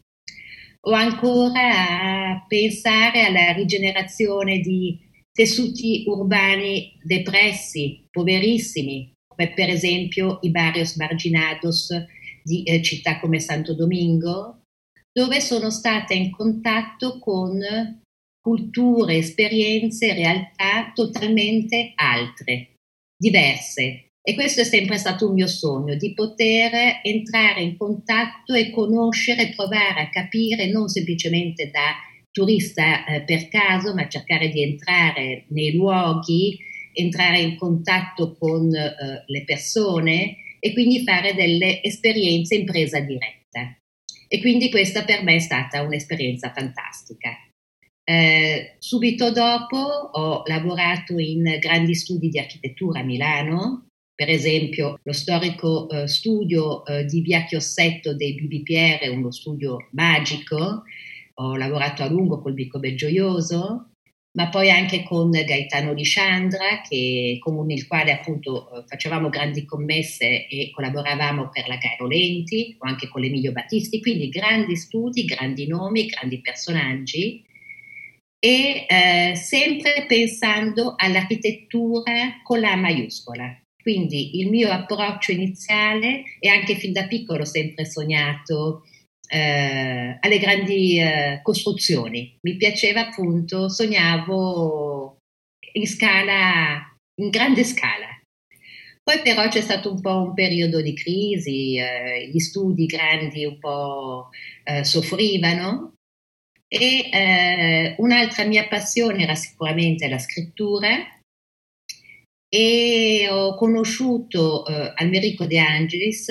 o 0.85 0.93
ancora 0.93 2.33
a 2.33 2.45
pensare 2.47 3.25
alla 3.25 3.53
rigenerazione 3.53 4.59
di 4.59 4.99
tessuti 5.33 6.05
urbani 6.07 6.99
depressi, 7.03 8.07
poverissimi, 8.11 9.13
come 9.27 9.53
per 9.53 9.69
esempio 9.69 10.39
i 10.43 10.51
barrios 10.51 10.97
marginados 10.97 11.89
di 12.43 12.65
eh, 12.65 12.83
città 12.83 13.21
come 13.21 13.39
Santo 13.39 13.75
Domingo, 13.75 14.65
dove 15.13 15.41
sono 15.41 15.71
stata 15.71 16.15
in 16.15 16.31
contatto 16.31 17.19
con 17.19 17.61
culture, 18.41 19.17
esperienze, 19.17 20.15
realtà 20.15 20.91
totalmente 20.95 21.93
altre, 21.95 22.75
diverse, 23.17 24.09
e 24.25 24.35
questo 24.35 24.61
è 24.61 24.65
sempre 24.65 24.99
stato 24.99 25.29
un 25.29 25.35
mio 25.35 25.49
sogno, 25.49 25.97
di 25.97 26.15
poter 26.15 27.01
entrare 27.03 27.63
in 27.63 27.77
contatto 27.77 28.55
e 28.55 28.71
conoscere, 28.71 29.53
provare 29.57 30.03
a 30.03 30.11
capire, 30.11 30.71
non 30.71 30.89
semplicemente 30.89 31.71
da 31.71 31.97
turista 32.31 33.05
eh, 33.05 33.23
per 33.23 33.49
caso, 33.49 33.95
ma 33.95 34.09
cercare 34.09 34.49
di 34.49 34.63
entrare 34.63 35.47
nei 35.49 35.75
luoghi, 35.75 36.57
entrare 36.93 37.41
in 37.41 37.57
contatto 37.57 38.37
con 38.39 38.73
eh, 38.73 39.25
le 39.27 39.45
persone 39.45 40.37
e 40.61 40.73
quindi 40.73 41.03
fare 41.03 41.35
delle 41.35 41.83
esperienze 41.83 42.55
in 42.55 42.65
presa 42.65 43.01
diretta. 43.01 43.77
E 44.29 44.41
quindi 44.41 44.71
questa 44.71 45.05
per 45.05 45.25
me 45.25 45.35
è 45.35 45.41
stata 45.41 45.83
un'esperienza 45.83 46.53
fantastica. 46.53 47.31
Eh, 48.05 48.77
subito 48.79 49.31
dopo 49.33 49.77
ho 49.77 50.43
lavorato 50.47 51.19
in 51.19 51.57
grandi 51.59 51.95
studi 51.95 52.29
di 52.29 52.39
architettura 52.39 53.01
a 53.01 53.05
Milano, 53.05 53.89
per 54.15 54.29
esempio, 54.29 55.01
lo 55.03 55.13
storico 55.13 55.89
eh, 55.89 56.07
studio 56.07 56.85
eh, 56.85 57.05
di 57.05 57.21
Via 57.23 57.45
Chiossetto 57.45 58.15
dei 58.15 58.35
BBPR, 58.35 59.11
uno 59.11 59.31
studio 59.33 59.89
magico, 59.93 60.85
ho 61.35 61.57
lavorato 61.57 62.03
a 62.03 62.09
lungo 62.09 62.41
col 62.41 62.53
Bico 62.53 62.79
Belgioioso, 62.79 63.93
ma 64.35 64.49
poi 64.49 64.71
anche 64.71 65.03
con 65.03 65.31
Gaetano 65.31 65.93
Lisciandra, 65.93 66.81
che, 66.89 67.39
con 67.41 67.71
il 67.71 67.87
quale 67.87 68.13
appunto 68.13 68.71
eh, 68.71 68.85
facevamo 68.87 69.29
grandi 69.29 69.65
commesse 69.65 70.47
e 70.47 70.71
collaboravamo 70.73 71.49
per 71.51 71.69
la 71.69 71.77
Gairo 71.77 72.07
Lenti, 72.07 72.77
o 72.79 72.87
anche 72.87 73.09
con 73.09 73.23
l'Emilio 73.23 73.53
Battisti, 73.53 74.01
quindi 74.01 74.29
grandi 74.29 74.77
studi, 74.77 75.25
grandi 75.25 75.67
nomi, 75.67 76.07
grandi 76.07 76.41
personaggi, 76.41 77.45
e 78.39 78.87
eh, 78.89 79.35
sempre 79.37 80.05
pensando 80.07 80.95
all'architettura 80.97 82.41
con 82.43 82.61
la 82.61 82.75
maiuscola. 82.77 83.62
Quindi 83.83 84.39
il 84.41 84.49
mio 84.49 84.71
approccio 84.71 85.33
iniziale 85.33 86.23
e 86.39 86.49
anche 86.49 86.77
fin 86.77 86.93
da 86.93 87.07
piccolo 87.07 87.43
ho 87.43 87.47
sempre 87.47 87.85
sognato 87.85 88.85
eh, 89.29 90.17
alle 90.21 90.39
grandi 90.39 90.99
eh, 90.99 91.41
costruzioni. 91.43 92.39
Mi 92.43 92.57
piaceva 92.57 93.09
appunto, 93.09 93.69
sognavo 93.69 95.19
in 95.73 95.87
scala, 95.87 96.81
in 97.21 97.31
grande 97.31 97.65
scala. 97.65 98.07
Poi 99.03 99.21
però 99.21 99.49
c'è 99.49 99.61
stato 99.61 99.91
un 99.91 100.01
po' 100.01 100.23
un 100.23 100.35
periodo 100.35 100.81
di 100.81 100.95
crisi, 100.95 101.77
eh, 101.77 102.29
gli 102.29 102.39
studi 102.39 102.87
grandi 102.87 103.45
un 103.45 103.59
po' 103.59 104.29
eh, 104.63 104.85
soffrivano 104.85 105.95
e 106.69 107.11
eh, 107.13 107.95
un'altra 107.99 108.45
mia 108.45 108.69
passione 108.69 109.25
era 109.25 109.35
sicuramente 109.35 110.09
la 110.09 110.19
scrittura 110.19 110.89
e 112.55 113.29
ho 113.31 113.55
conosciuto 113.55 114.67
eh, 114.67 114.93
Almerico 114.97 115.47
De 115.47 115.59
Angelis, 115.59 116.29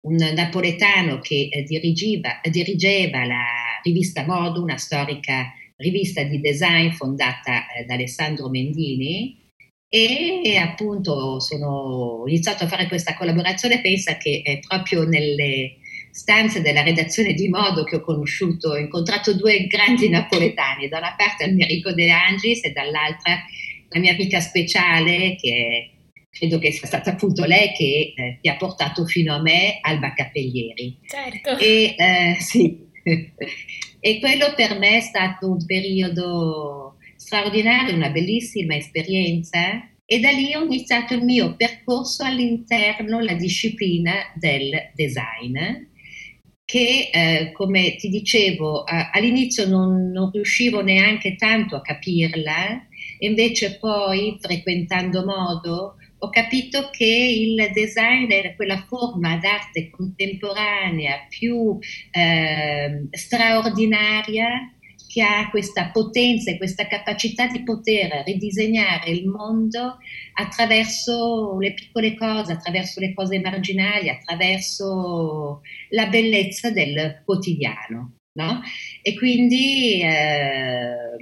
un 0.00 0.16
napoletano 0.16 1.20
che 1.20 1.48
eh, 1.48 1.62
dirigeva, 1.62 2.40
dirigeva, 2.50 3.24
la 3.24 3.44
rivista 3.84 4.24
Modo, 4.26 4.60
una 4.60 4.78
storica 4.78 5.52
rivista 5.76 6.24
di 6.24 6.40
design 6.40 6.90
fondata 6.90 7.68
eh, 7.68 7.84
da 7.84 7.94
Alessandro 7.94 8.48
Mendini. 8.48 9.42
E 9.88 10.56
appunto 10.56 11.38
sono 11.38 12.24
iniziato 12.26 12.64
a 12.64 12.66
fare 12.66 12.88
questa 12.88 13.14
collaborazione, 13.14 13.80
pensa 13.80 14.16
che 14.16 14.42
è 14.42 14.58
proprio 14.58 15.04
nelle 15.04 15.76
stanze 16.10 16.62
della 16.62 16.82
redazione 16.82 17.32
di 17.32 17.48
Modo 17.48 17.84
che 17.84 17.96
ho 17.96 18.00
conosciuto, 18.00 18.70
ho 18.70 18.76
incontrato 18.76 19.36
due 19.36 19.68
grandi 19.68 20.08
napoletani, 20.08 20.88
da 20.88 20.98
una 20.98 21.14
parte 21.16 21.44
Enrico 21.44 21.92
De 21.92 22.10
Angis 22.10 22.64
e 22.64 22.72
dall'altra 22.72 23.44
la 23.94 24.00
mia 24.00 24.12
amica 24.12 24.40
speciale 24.40 25.36
che 25.36 25.90
credo 26.30 26.58
che 26.58 26.72
sia 26.72 26.86
stata 26.86 27.12
appunto 27.12 27.44
lei 27.44 27.72
che 27.72 28.12
eh, 28.16 28.38
ti 28.40 28.48
ha 28.48 28.56
portato 28.56 29.06
fino 29.06 29.32
a 29.34 29.40
me, 29.40 29.78
Alba 29.80 30.12
Capellieri. 30.12 30.98
Certo. 31.06 31.56
E, 31.58 31.94
eh, 31.96 32.36
sì. 32.40 32.76
e 34.00 34.18
quello 34.18 34.52
per 34.56 34.76
me 34.78 34.96
è 34.96 35.00
stato 35.00 35.48
un 35.48 35.64
periodo 35.64 36.96
straordinario, 37.16 37.94
una 37.94 38.10
bellissima 38.10 38.74
esperienza 38.74 39.88
e 40.04 40.20
da 40.20 40.30
lì 40.30 40.54
ho 40.54 40.64
iniziato 40.64 41.14
il 41.14 41.22
mio 41.22 41.54
percorso 41.56 42.24
all'interno 42.24 43.18
della 43.18 43.34
disciplina 43.34 44.12
del 44.34 44.90
design 44.94 45.56
che 46.64 47.10
eh, 47.12 47.52
come 47.52 47.96
ti 47.96 48.08
dicevo 48.08 48.86
eh, 48.86 49.10
all'inizio 49.12 49.68
non, 49.68 50.10
non, 50.10 50.30
riuscivo 50.30 50.82
neanche 50.82 51.36
tanto 51.36 51.76
a 51.76 51.82
capirla 51.82 52.86
invece 53.24 53.78
poi 53.78 54.36
frequentando 54.40 55.24
modo 55.24 55.96
ho 56.18 56.30
capito 56.30 56.88
che 56.90 57.04
il 57.04 57.70
design 57.72 58.30
era 58.30 58.54
quella 58.54 58.82
forma 58.88 59.36
d'arte 59.36 59.90
contemporanea 59.90 61.26
più 61.28 61.78
eh, 62.10 63.06
straordinaria 63.10 64.74
che 65.06 65.22
ha 65.22 65.48
questa 65.50 65.90
potenza 65.92 66.50
e 66.50 66.56
questa 66.56 66.86
capacità 66.86 67.46
di 67.46 67.62
poter 67.62 68.24
ridisegnare 68.24 69.10
il 69.10 69.28
mondo 69.28 69.98
attraverso 70.32 71.56
le 71.60 71.72
piccole 71.72 72.16
cose, 72.16 72.52
attraverso 72.52 72.98
le 72.98 73.14
cose 73.14 73.38
marginali, 73.38 74.08
attraverso 74.08 75.60
la 75.90 76.06
bellezza 76.06 76.70
del 76.70 77.22
quotidiano. 77.24 78.16
No? 78.36 78.60
E 79.02 79.14
quindi 79.14 80.00
eh, 80.02 81.16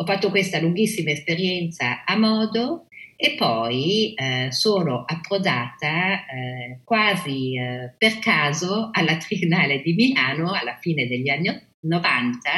ho 0.00 0.04
fatto 0.04 0.30
questa 0.30 0.58
lunghissima 0.58 1.10
esperienza 1.10 2.04
a 2.06 2.16
modo 2.16 2.86
e 3.16 3.34
poi 3.36 4.14
eh, 4.14 4.48
sono 4.50 5.04
approdata 5.06 6.24
eh, 6.24 6.80
quasi 6.84 7.54
eh, 7.54 7.94
per 7.98 8.18
caso 8.18 8.88
alla 8.92 9.18
Triennale 9.18 9.82
di 9.82 9.92
Milano 9.92 10.52
alla 10.52 10.78
fine 10.80 11.06
degli 11.06 11.28
anni 11.28 11.50
90 11.80 12.50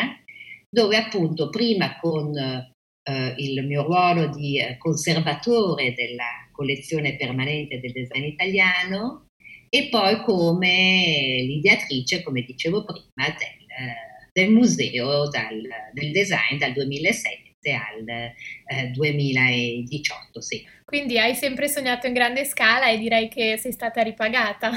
dove 0.71 0.97
appunto 0.97 1.51
prima 1.51 1.99
con 1.99 2.33
eh, 2.39 3.35
il 3.39 3.67
mio 3.67 3.83
ruolo 3.83 4.29
di 4.29 4.61
eh, 4.61 4.79
conservatore 4.79 5.95
della 5.95 6.49
collezione 6.53 7.17
permanente 7.17 7.81
del 7.81 7.91
design 7.91 8.23
italiano 8.23 9.27
e 9.69 9.89
poi 9.91 10.23
come 10.23 11.43
l'ideatrice, 11.45 12.23
come 12.23 12.43
dicevo 12.43 12.85
prima, 12.85 13.27
del, 13.27 13.67
eh, 13.67 14.12
del 14.33 14.51
museo 14.51 15.29
dal, 15.29 15.61
del 15.93 16.11
design 16.11 16.59
dal 16.59 16.73
2007 16.73 17.51
al 17.71 18.09
eh, 18.09 18.91
2018. 18.91 20.41
Sì. 20.41 20.67
Quindi 20.85 21.19
hai 21.19 21.35
sempre 21.35 21.69
sognato 21.69 22.07
in 22.07 22.13
grande 22.13 22.45
scala 22.45 22.91
e 22.91 22.99
direi 22.99 23.29
che 23.29 23.57
sei 23.59 23.73
stata 23.73 24.03
ripagata. 24.03 24.71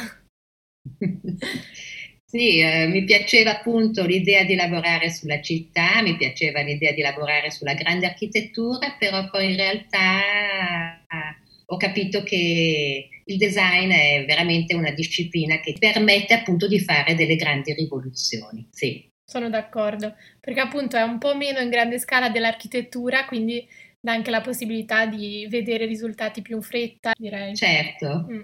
Sì, 2.27 2.59
eh, 2.59 2.88
mi 2.88 3.05
piaceva 3.05 3.59
appunto 3.59 4.03
l'idea 4.03 4.43
di 4.43 4.55
lavorare 4.55 5.09
sulla 5.09 5.39
città, 5.41 6.01
mi 6.01 6.18
piaceva 6.18 6.59
l'idea 6.61 6.91
di 6.91 7.01
lavorare 7.01 7.50
sulla 7.50 7.75
grande 7.75 8.07
architettura, 8.07 8.98
però 9.00 9.29
poi 9.29 9.51
in 9.51 9.55
realtà 9.55 10.20
eh, 10.98 11.35
ho 11.68 11.77
capito 11.77 12.24
che 12.24 13.07
il 13.24 13.37
design 13.37 13.89
è 13.89 14.25
veramente 14.27 14.75
una 14.75 14.91
disciplina 14.91 15.61
che 15.61 15.75
permette 15.79 16.33
appunto 16.33 16.68
di 16.68 16.79
fare 16.81 17.15
delle 17.15 17.37
grandi 17.37 17.74
rivoluzioni. 17.74 18.68
Sì. 18.70 19.13
Sono 19.25 19.50
d'accordo, 19.50 20.16
perché 20.40 20.59
appunto 20.59 20.98
è 20.98 21.01
un 21.01 21.18
po' 21.18 21.35
meno 21.35 21.59
in 21.59 21.70
grande 21.70 21.98
scala 22.00 22.29
dell'architettura, 22.29 23.25
quindi 23.25 23.68
dà 24.00 24.11
anche 24.11 24.29
la 24.29 24.42
possibilità 24.42 25.07
di 25.07 25.48
vedere 25.50 25.85
risultati 25.85 26.44
più 26.44 26.57
in 26.57 26.61
fretta, 26.61 27.11
direi. 27.18 27.55
Certo. 27.55 28.27
Mm. 28.31 28.42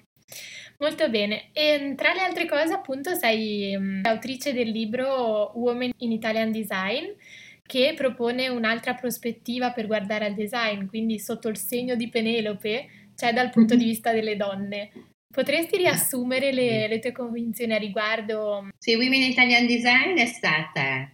Molto 0.79 1.07
bene. 1.09 1.49
E 1.53 1.93
tra 1.95 2.13
le 2.13 2.21
altre 2.21 2.47
cose, 2.47 2.73
appunto, 2.73 3.13
sei 3.13 3.75
um, 3.75 4.01
autrice 4.03 4.53
del 4.53 4.69
libro 4.69 5.51
Women 5.53 5.91
in 5.97 6.11
Italian 6.11 6.51
Design, 6.51 7.05
che 7.63 7.93
propone 7.95 8.47
un'altra 8.49 8.95
prospettiva 8.95 9.71
per 9.71 9.85
guardare 9.85 10.25
al 10.25 10.33
design, 10.33 10.87
quindi 10.87 11.19
sotto 11.19 11.47
il 11.47 11.57
segno 11.57 11.93
di 11.93 12.09
Penelope, 12.09 12.87
cioè 13.15 13.31
dal 13.31 13.51
punto 13.51 13.75
di 13.75 13.83
vista 13.83 14.11
delle 14.11 14.35
donne. 14.35 14.89
Potresti 15.31 15.77
riassumere 15.77 16.51
le, 16.51 16.87
le 16.87 16.99
tue 16.99 17.13
convinzioni 17.13 17.73
a 17.73 17.77
riguardo? 17.77 18.67
Sì, 18.77 18.95
Women 18.95 19.21
in 19.21 19.31
Italian 19.31 19.65
Design 19.65 20.17
è 20.17 20.25
stata 20.25 21.09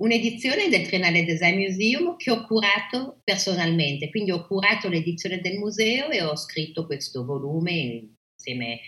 un'edizione 0.00 0.68
del 0.68 0.86
Triennale 0.86 1.24
Design 1.24 1.58
Museum 1.58 2.16
che 2.16 2.30
ho 2.30 2.46
curato 2.46 3.20
personalmente, 3.24 4.10
quindi 4.10 4.30
ho 4.30 4.46
curato 4.46 4.88
l'edizione 4.88 5.40
del 5.40 5.58
museo 5.58 6.08
e 6.10 6.22
ho 6.22 6.36
scritto 6.36 6.86
questo 6.86 7.24
volume 7.24 8.08
insieme 8.36 8.80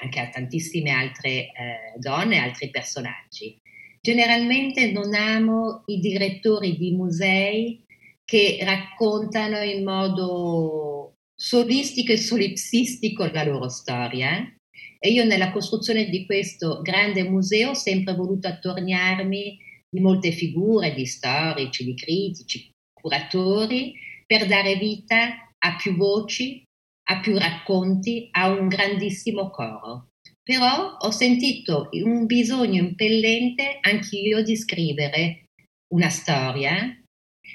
anche 0.00 0.20
a 0.20 0.28
tantissime 0.28 0.90
altre 0.90 1.30
eh, 1.30 1.50
donne 1.98 2.36
e 2.36 2.38
altri 2.38 2.70
personaggi. 2.70 3.58
Generalmente 4.00 4.90
non 4.90 5.14
amo 5.14 5.82
i 5.86 5.98
direttori 5.98 6.76
di 6.76 6.92
musei 6.92 7.84
che 8.24 8.58
raccontano 8.62 9.60
in 9.62 9.84
modo 9.84 11.03
solistico 11.44 12.10
e 12.12 12.16
solipsistico 12.16 13.26
la 13.26 13.44
loro 13.44 13.68
storia. 13.68 14.50
E 14.98 15.10
io 15.10 15.24
nella 15.24 15.52
costruzione 15.52 16.08
di 16.08 16.24
questo 16.24 16.80
grande 16.80 17.22
museo 17.22 17.70
ho 17.70 17.74
sempre 17.74 18.14
voluto 18.14 18.48
attorniarmi 18.48 19.58
di 19.90 20.00
molte 20.00 20.32
figure, 20.32 20.94
di 20.94 21.04
storici, 21.04 21.84
di 21.84 21.94
critici, 21.94 22.70
curatori, 22.98 23.92
per 24.26 24.46
dare 24.46 24.76
vita 24.76 25.50
a 25.58 25.76
più 25.76 25.94
voci, 25.96 26.62
a 27.10 27.20
più 27.20 27.36
racconti, 27.36 28.28
a 28.30 28.48
un 28.48 28.66
grandissimo 28.66 29.50
coro. 29.50 30.08
Però 30.42 30.96
ho 30.98 31.10
sentito 31.10 31.90
un 31.92 32.24
bisogno 32.24 32.80
impellente 32.82 33.78
anch'io 33.82 34.42
di 34.42 34.56
scrivere 34.56 35.44
una 35.92 36.08
storia, 36.08 36.98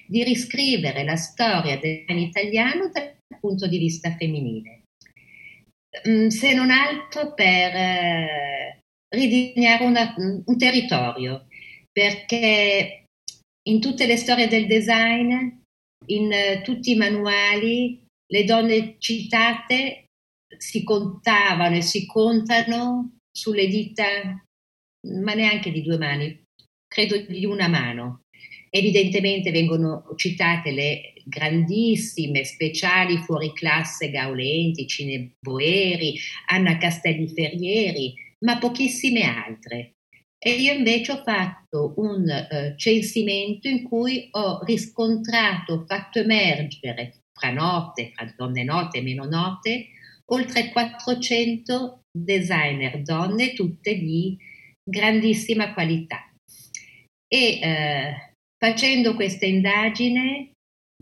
di 0.08 0.24
riscrivere 0.24 1.04
la 1.04 1.16
storia 1.16 1.80
dell'italiano 1.80 2.90
dal 2.94 3.18
punto 3.40 3.68
di 3.68 3.78
vista 3.78 4.16
femminile. 4.16 4.84
Mm, 6.08 6.28
se 6.28 6.54
non 6.54 6.70
altro 6.70 7.34
per 7.34 7.76
eh, 7.76 8.80
ridisegnare 9.10 9.86
una, 9.86 10.14
un 10.18 10.58
territorio, 10.58 11.48
perché 11.92 13.06
in 13.68 13.80
tutte 13.80 14.06
le 14.06 14.18
storie 14.18 14.48
del 14.48 14.68
design, 14.68 15.58
in 16.08 16.32
uh, 16.32 16.64
tutti 16.64 16.92
i 16.92 16.96
manuali, 16.96 18.04
le 18.32 18.44
donne 18.44 18.96
citate 19.00 20.06
si 20.58 20.84
contavano 20.84 21.76
e 21.76 21.82
si 21.82 22.06
contano 22.06 23.18
sulle 23.32 23.68
dita, 23.68 24.06
ma 25.08 25.34
neanche 25.34 25.72
di 25.72 25.82
due 25.82 25.98
mani, 25.98 26.44
credo 26.88 27.18
di 27.18 27.46
una 27.46 27.68
mano. 27.68 28.22
Evidentemente 28.70 29.52
vengono 29.52 30.06
citate 30.16 30.72
le 30.72 31.14
grandissime, 31.26 32.44
speciali 32.44 33.18
fuori 33.18 33.54
classe 33.54 34.10
Gaulenti, 34.10 34.88
Cine 34.88 35.36
Boeri, 35.40 36.18
Anna 36.48 36.78
Castelli 36.78 37.28
Ferrieri, 37.28 38.14
ma 38.46 38.58
pochissime 38.58 39.24
altre. 39.24 39.94
E 40.42 40.52
io 40.52 40.74
invece 40.74 41.12
ho 41.12 41.22
fatto 41.24 41.94
un 41.98 42.24
uh, 42.24 42.76
censimento 42.78 43.68
in 43.68 43.84
cui 43.84 44.30
ho 44.32 44.64
riscontrato, 44.64 45.84
fatto 45.86 46.20
emergere 46.20 47.24
fra 47.34 47.52
note, 47.52 48.12
fra 48.14 48.34
donne 48.38 48.64
note 48.64 49.00
e 49.00 49.02
meno 49.02 49.26
note, 49.26 49.88
oltre 50.26 50.72
400 50.72 52.04
designer 52.12 53.02
donne, 53.02 53.54
tutte 53.54 53.98
di 53.98 54.38
grandissima 54.82 55.74
qualità. 55.74 56.32
E 57.28 57.60
eh, 57.62 58.29
facendo 58.60 59.16
questa 59.16 59.46
indagine 59.46 60.52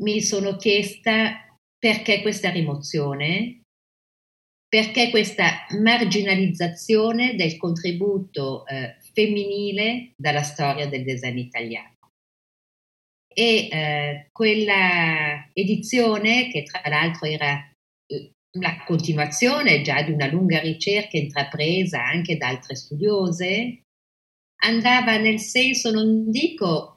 mi 0.02 0.22
sono 0.22 0.56
chiesta 0.56 1.44
perché 1.78 2.22
questa 2.22 2.50
rimozione, 2.52 3.64
perché 4.68 5.10
questa 5.10 5.66
marginalizzazione 5.82 7.36
del 7.36 7.58
contributo 7.58 8.66
eh, 8.66 8.98
femminile 9.14 10.12
dalla 10.16 10.44
storia 10.44 10.88
del 10.88 11.04
design 11.04 11.38
italiano. 11.38 11.96
E 13.34 13.68
eh, 13.70 14.28
quella 14.32 15.50
edizione, 15.54 16.50
che 16.50 16.64
tra 16.64 16.82
l'altro 16.90 17.28
era 17.28 17.72
la 18.60 18.84
continuazione 18.86 19.82
già 19.82 20.02
di 20.02 20.12
una 20.12 20.28
lunga 20.28 20.60
ricerca 20.60 21.18
intrapresa 21.18 22.04
anche 22.04 22.38
da 22.38 22.48
altre 22.48 22.76
studiose, 22.76 23.82
andava 24.64 25.18
nel 25.18 25.40
senso, 25.40 25.92
non 25.92 26.32
dico 26.32 26.97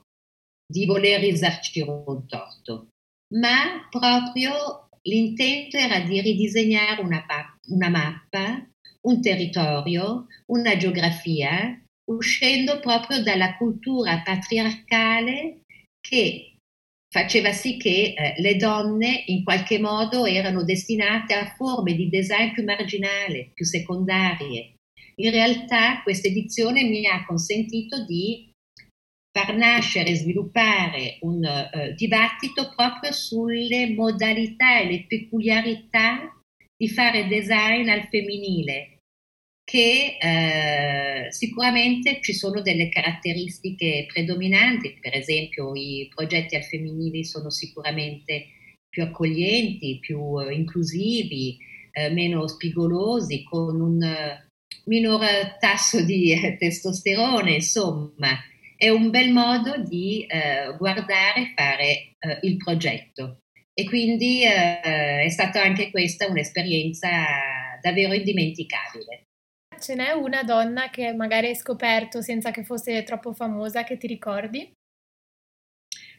di 0.70 0.86
voler 0.86 1.20
risarcire 1.20 1.90
un 1.90 2.26
torto, 2.26 2.88
ma 3.34 3.88
proprio 3.90 4.88
l'intento 5.02 5.76
era 5.76 6.00
di 6.00 6.20
ridisegnare 6.20 7.02
una, 7.02 7.24
una 7.68 7.88
mappa, 7.88 8.68
un 9.02 9.20
territorio, 9.20 10.26
una 10.46 10.76
geografia, 10.76 11.82
uscendo 12.10 12.78
proprio 12.80 13.22
dalla 13.22 13.56
cultura 13.56 14.22
patriarcale 14.22 15.62
che 16.00 16.56
faceva 17.12 17.52
sì 17.52 17.76
che 17.76 18.14
eh, 18.16 18.34
le 18.40 18.56
donne 18.56 19.24
in 19.26 19.42
qualche 19.42 19.80
modo 19.80 20.24
erano 20.26 20.62
destinate 20.62 21.34
a 21.34 21.52
forme 21.56 21.94
di 21.94 22.08
design 22.08 22.52
più 22.52 22.62
marginali, 22.64 23.50
più 23.52 23.64
secondarie. 23.64 24.74
In 25.16 25.30
realtà 25.30 26.02
questa 26.02 26.28
edizione 26.28 26.84
mi 26.84 27.06
ha 27.06 27.24
consentito 27.26 28.04
di 28.04 28.49
far 29.32 29.54
nascere 29.56 30.10
e 30.10 30.16
sviluppare 30.16 31.18
un 31.20 31.42
uh, 31.44 31.94
dibattito 31.94 32.72
proprio 32.74 33.12
sulle 33.12 33.90
modalità 33.94 34.80
e 34.80 34.86
le 34.86 35.04
peculiarità 35.06 36.34
di 36.76 36.88
fare 36.88 37.28
design 37.28 37.88
al 37.88 38.08
femminile, 38.08 39.00
che 39.62 40.16
eh, 40.18 41.26
sicuramente 41.30 42.20
ci 42.22 42.32
sono 42.32 42.62
delle 42.62 42.88
caratteristiche 42.88 44.06
predominanti, 44.10 44.96
per 44.98 45.14
esempio 45.14 45.74
i 45.74 46.10
progetti 46.12 46.56
al 46.56 46.64
femminile 46.64 47.22
sono 47.22 47.50
sicuramente 47.50 48.46
più 48.88 49.02
accoglienti, 49.02 49.98
più 50.00 50.40
eh, 50.40 50.54
inclusivi, 50.54 51.58
eh, 51.92 52.10
meno 52.10 52.48
spigolosi, 52.48 53.44
con 53.44 53.80
un 53.80 54.02
uh, 54.02 54.48
minor 54.86 55.20
tasso 55.60 56.02
di 56.02 56.32
eh, 56.32 56.56
testosterone, 56.56 57.54
insomma, 57.54 58.36
è 58.80 58.88
un 58.88 59.10
bel 59.10 59.30
modo 59.30 59.76
di 59.76 60.24
eh, 60.26 60.74
guardare 60.78 61.40
e 61.42 61.52
fare 61.54 62.14
eh, 62.18 62.38
il 62.40 62.56
progetto. 62.56 63.40
E 63.74 63.84
quindi 63.84 64.42
eh, 64.42 64.80
è 64.80 65.28
stata 65.28 65.62
anche 65.62 65.90
questa 65.90 66.26
un'esperienza 66.26 67.10
davvero 67.82 68.14
indimenticabile. 68.14 69.26
Ce 69.78 69.94
n'è 69.94 70.12
una 70.12 70.44
donna 70.44 70.88
che 70.88 71.12
magari 71.12 71.48
hai 71.48 71.56
scoperto 71.56 72.22
senza 72.22 72.50
che 72.52 72.64
fosse 72.64 73.02
troppo 73.02 73.34
famosa 73.34 73.84
che 73.84 73.98
ti 73.98 74.06
ricordi? 74.06 74.72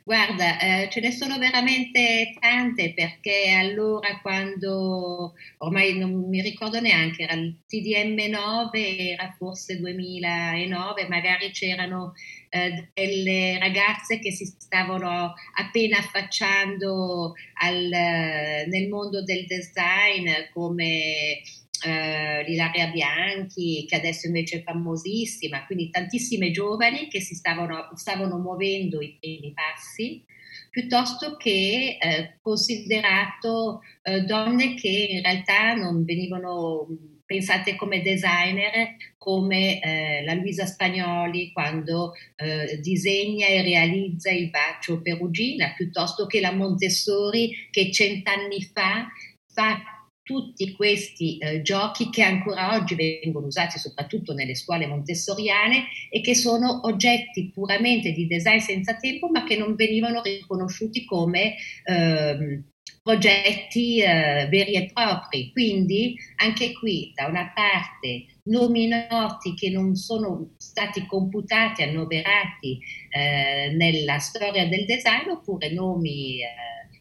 Guarda, 0.03 0.59
eh, 0.59 0.89
ce 0.91 0.99
ne 0.99 1.11
sono 1.11 1.37
veramente 1.37 2.35
tante 2.39 2.93
perché 2.93 3.51
allora 3.51 4.19
quando, 4.21 5.33
ormai 5.59 5.97
non 5.97 6.27
mi 6.27 6.41
ricordo 6.41 6.79
neanche, 6.79 7.23
era 7.23 7.33
il 7.33 7.61
TDM 7.67 8.29
9, 8.29 8.97
era 8.97 9.33
forse 9.37 9.79
2009, 9.79 11.07
magari 11.07 11.51
c'erano 11.51 12.13
eh, 12.53 12.89
delle 12.93 13.57
ragazze 13.59 14.19
che 14.19 14.31
si 14.31 14.45
stavano 14.45 15.33
appena 15.55 15.99
affacciando 15.99 17.33
al, 17.61 17.87
nel 17.87 18.89
mondo 18.89 19.23
del 19.23 19.45
design 19.45 20.27
come 20.53 21.41
eh, 21.85 22.43
Ilaria 22.45 22.87
Bianchi, 22.87 23.85
che 23.87 23.95
adesso 23.95 24.27
invece 24.27 24.57
è 24.57 24.63
famosissima, 24.63 25.65
quindi 25.65 25.89
tantissime 25.89 26.51
giovani 26.51 27.07
che 27.07 27.21
si 27.21 27.35
stavano, 27.35 27.89
stavano 27.95 28.37
muovendo 28.37 28.99
i 29.01 29.17
primi 29.17 29.53
passi, 29.53 30.23
piuttosto 30.69 31.37
che 31.37 31.97
eh, 31.99 32.37
considerato 32.41 33.79
eh, 34.03 34.21
donne 34.21 34.75
che 34.75 35.07
in 35.09 35.21
realtà 35.21 35.73
non 35.73 36.03
venivano 36.03 36.85
pensate 37.31 37.77
come 37.77 38.01
designer 38.01 38.97
come 39.17 39.79
eh, 39.79 40.23
la 40.25 40.33
Luisa 40.33 40.65
Spagnoli 40.65 41.53
quando 41.53 42.13
eh, 42.35 42.77
disegna 42.81 43.47
e 43.47 43.61
realizza 43.61 44.31
il 44.31 44.49
bacio 44.49 45.01
perugina, 45.01 45.73
piuttosto 45.77 46.25
che 46.25 46.41
la 46.41 46.51
Montessori 46.51 47.69
che 47.71 47.89
cent'anni 47.89 48.61
fa 48.73 49.07
fa 49.53 49.79
tutti 50.23 50.73
questi 50.73 51.37
eh, 51.37 51.61
giochi 51.61 52.09
che 52.09 52.21
ancora 52.21 52.75
oggi 52.75 52.95
vengono 52.95 53.47
usati 53.47 53.79
soprattutto 53.79 54.33
nelle 54.33 54.55
scuole 54.55 54.87
montessoriane 54.87 55.85
e 56.09 56.21
che 56.21 56.35
sono 56.35 56.81
oggetti 56.83 57.49
puramente 57.53 58.11
di 58.11 58.27
design 58.27 58.59
senza 58.59 58.97
tempo 58.97 59.29
ma 59.29 59.43
che 59.45 59.57
non 59.57 59.75
venivano 59.75 60.21
riconosciuti 60.21 61.05
come 61.05 61.55
eh, 61.85 62.63
progetti 63.03 63.99
eh, 63.99 64.47
veri 64.49 64.75
e 64.75 64.91
propri. 64.93 65.51
Quindi 65.51 66.15
anche 66.37 66.73
qui 66.73 67.11
da 67.15 67.25
una 67.27 67.51
parte 67.53 68.25
nomi 68.43 68.87
noti 68.87 69.53
che 69.53 69.69
non 69.69 69.95
sono 69.95 70.53
stati 70.57 71.05
computati, 71.05 71.83
annoverati 71.83 72.79
eh, 73.09 73.73
nella 73.75 74.19
storia 74.19 74.67
del 74.67 74.85
design 74.85 75.29
oppure 75.29 75.71
nomi 75.71 76.41
eh, 76.41 76.47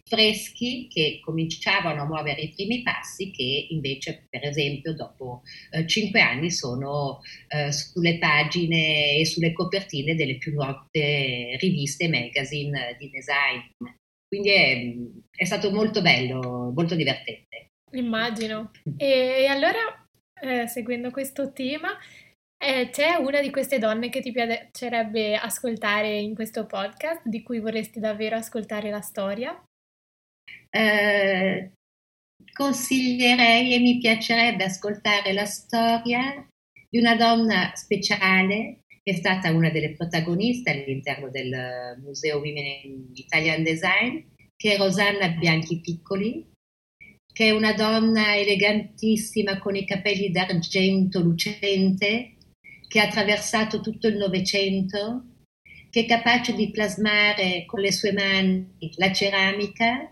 freschi 0.04 0.88
che 0.90 1.20
cominciavano 1.22 2.02
a 2.02 2.06
muovere 2.06 2.40
i 2.40 2.52
primi 2.52 2.82
passi 2.82 3.30
che 3.30 3.68
invece 3.70 4.26
per 4.28 4.44
esempio 4.44 4.92
dopo 4.92 5.42
eh, 5.70 5.86
cinque 5.86 6.20
anni 6.20 6.50
sono 6.50 7.20
eh, 7.46 7.70
sulle 7.70 8.18
pagine 8.18 9.18
e 9.18 9.24
sulle 9.24 9.52
copertine 9.52 10.16
delle 10.16 10.36
più 10.36 10.52
note 10.54 11.56
riviste 11.60 12.04
e 12.04 12.08
magazine 12.08 12.96
di 12.98 13.08
design. 13.08 13.99
Quindi 14.30 14.50
è, 14.50 14.94
è 15.42 15.44
stato 15.44 15.72
molto 15.72 16.00
bello, 16.02 16.70
molto 16.72 16.94
divertente. 16.94 17.70
Immagino. 17.90 18.70
E, 18.96 19.46
allora, 19.46 20.06
eh, 20.40 20.68
seguendo 20.68 21.10
questo 21.10 21.52
tema, 21.52 21.98
eh, 22.56 22.90
c'è 22.92 23.16
una 23.16 23.40
di 23.40 23.50
queste 23.50 23.78
donne 23.78 24.08
che 24.08 24.20
ti 24.20 24.30
piacerebbe 24.30 25.34
ascoltare 25.34 26.16
in 26.16 26.36
questo 26.36 26.64
podcast, 26.66 27.22
di 27.24 27.42
cui 27.42 27.58
vorresti 27.58 27.98
davvero 27.98 28.36
ascoltare 28.36 28.88
la 28.90 29.00
storia? 29.00 29.60
Eh, 30.70 31.72
consiglierei 32.52 33.74
e 33.74 33.80
mi 33.80 33.98
piacerebbe 33.98 34.62
ascoltare 34.62 35.32
la 35.32 35.44
storia 35.44 36.46
di 36.88 36.98
una 36.98 37.16
donna 37.16 37.72
speciale 37.74 38.82
che 39.10 39.16
è 39.16 39.18
stata 39.18 39.50
una 39.50 39.70
delle 39.70 39.94
protagoniste 39.94 40.70
all'interno 40.70 41.30
del 41.30 41.98
Museo 42.00 42.38
Women 42.38 42.64
in 42.84 43.10
Italian 43.14 43.64
Design, 43.64 44.20
che 44.54 44.74
è 44.74 44.76
Rosanna 44.76 45.30
Bianchi 45.30 45.80
Piccoli, 45.80 46.48
che 47.32 47.46
è 47.46 47.50
una 47.50 47.72
donna 47.72 48.36
elegantissima 48.36 49.58
con 49.58 49.74
i 49.74 49.84
capelli 49.84 50.30
d'argento 50.30 51.20
lucente, 51.20 52.36
che 52.86 53.00
ha 53.00 53.04
attraversato 53.04 53.80
tutto 53.80 54.06
il 54.06 54.16
Novecento, 54.16 55.24
che 55.90 56.02
è 56.02 56.06
capace 56.06 56.54
di 56.54 56.70
plasmare 56.70 57.64
con 57.66 57.80
le 57.80 57.90
sue 57.90 58.12
mani 58.12 58.76
la 58.96 59.12
ceramica 59.12 60.08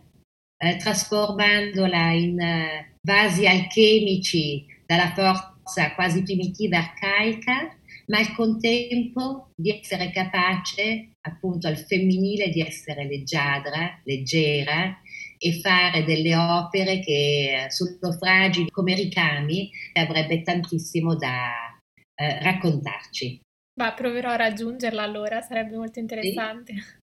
eh, 0.56 0.76
trasformandola 0.76 2.10
in 2.10 2.40
eh, 2.40 2.96
vasi 3.00 3.46
alchemici 3.46 4.66
dalla 4.84 5.12
forza 5.14 5.94
quasi 5.94 6.24
primitiva 6.24 6.78
arcaica, 6.78 7.77
ma 8.08 8.18
al 8.18 8.34
contempo 8.34 9.50
di 9.54 9.78
essere 9.78 10.10
capace 10.10 11.12
appunto 11.20 11.68
al 11.68 11.76
femminile 11.76 12.48
di 12.48 12.60
essere 12.60 13.06
leggiadra, 13.06 14.00
leggera 14.04 15.00
e 15.38 15.60
fare 15.60 16.04
delle 16.04 16.34
opere 16.34 17.00
che 17.00 17.66
sono 17.68 18.12
fragili 18.12 18.70
come 18.70 18.94
ricami 18.94 19.70
avrebbe 19.92 20.42
tantissimo 20.42 21.14
da 21.16 21.78
eh, 22.14 22.42
raccontarci. 22.42 23.40
Ma 23.78 23.92
proverò 23.94 24.30
a 24.30 24.36
raggiungerla 24.36 25.02
allora, 25.02 25.40
sarebbe 25.40 25.76
molto 25.76 26.00
interessante. 26.00 26.74
Sì. 26.74 26.96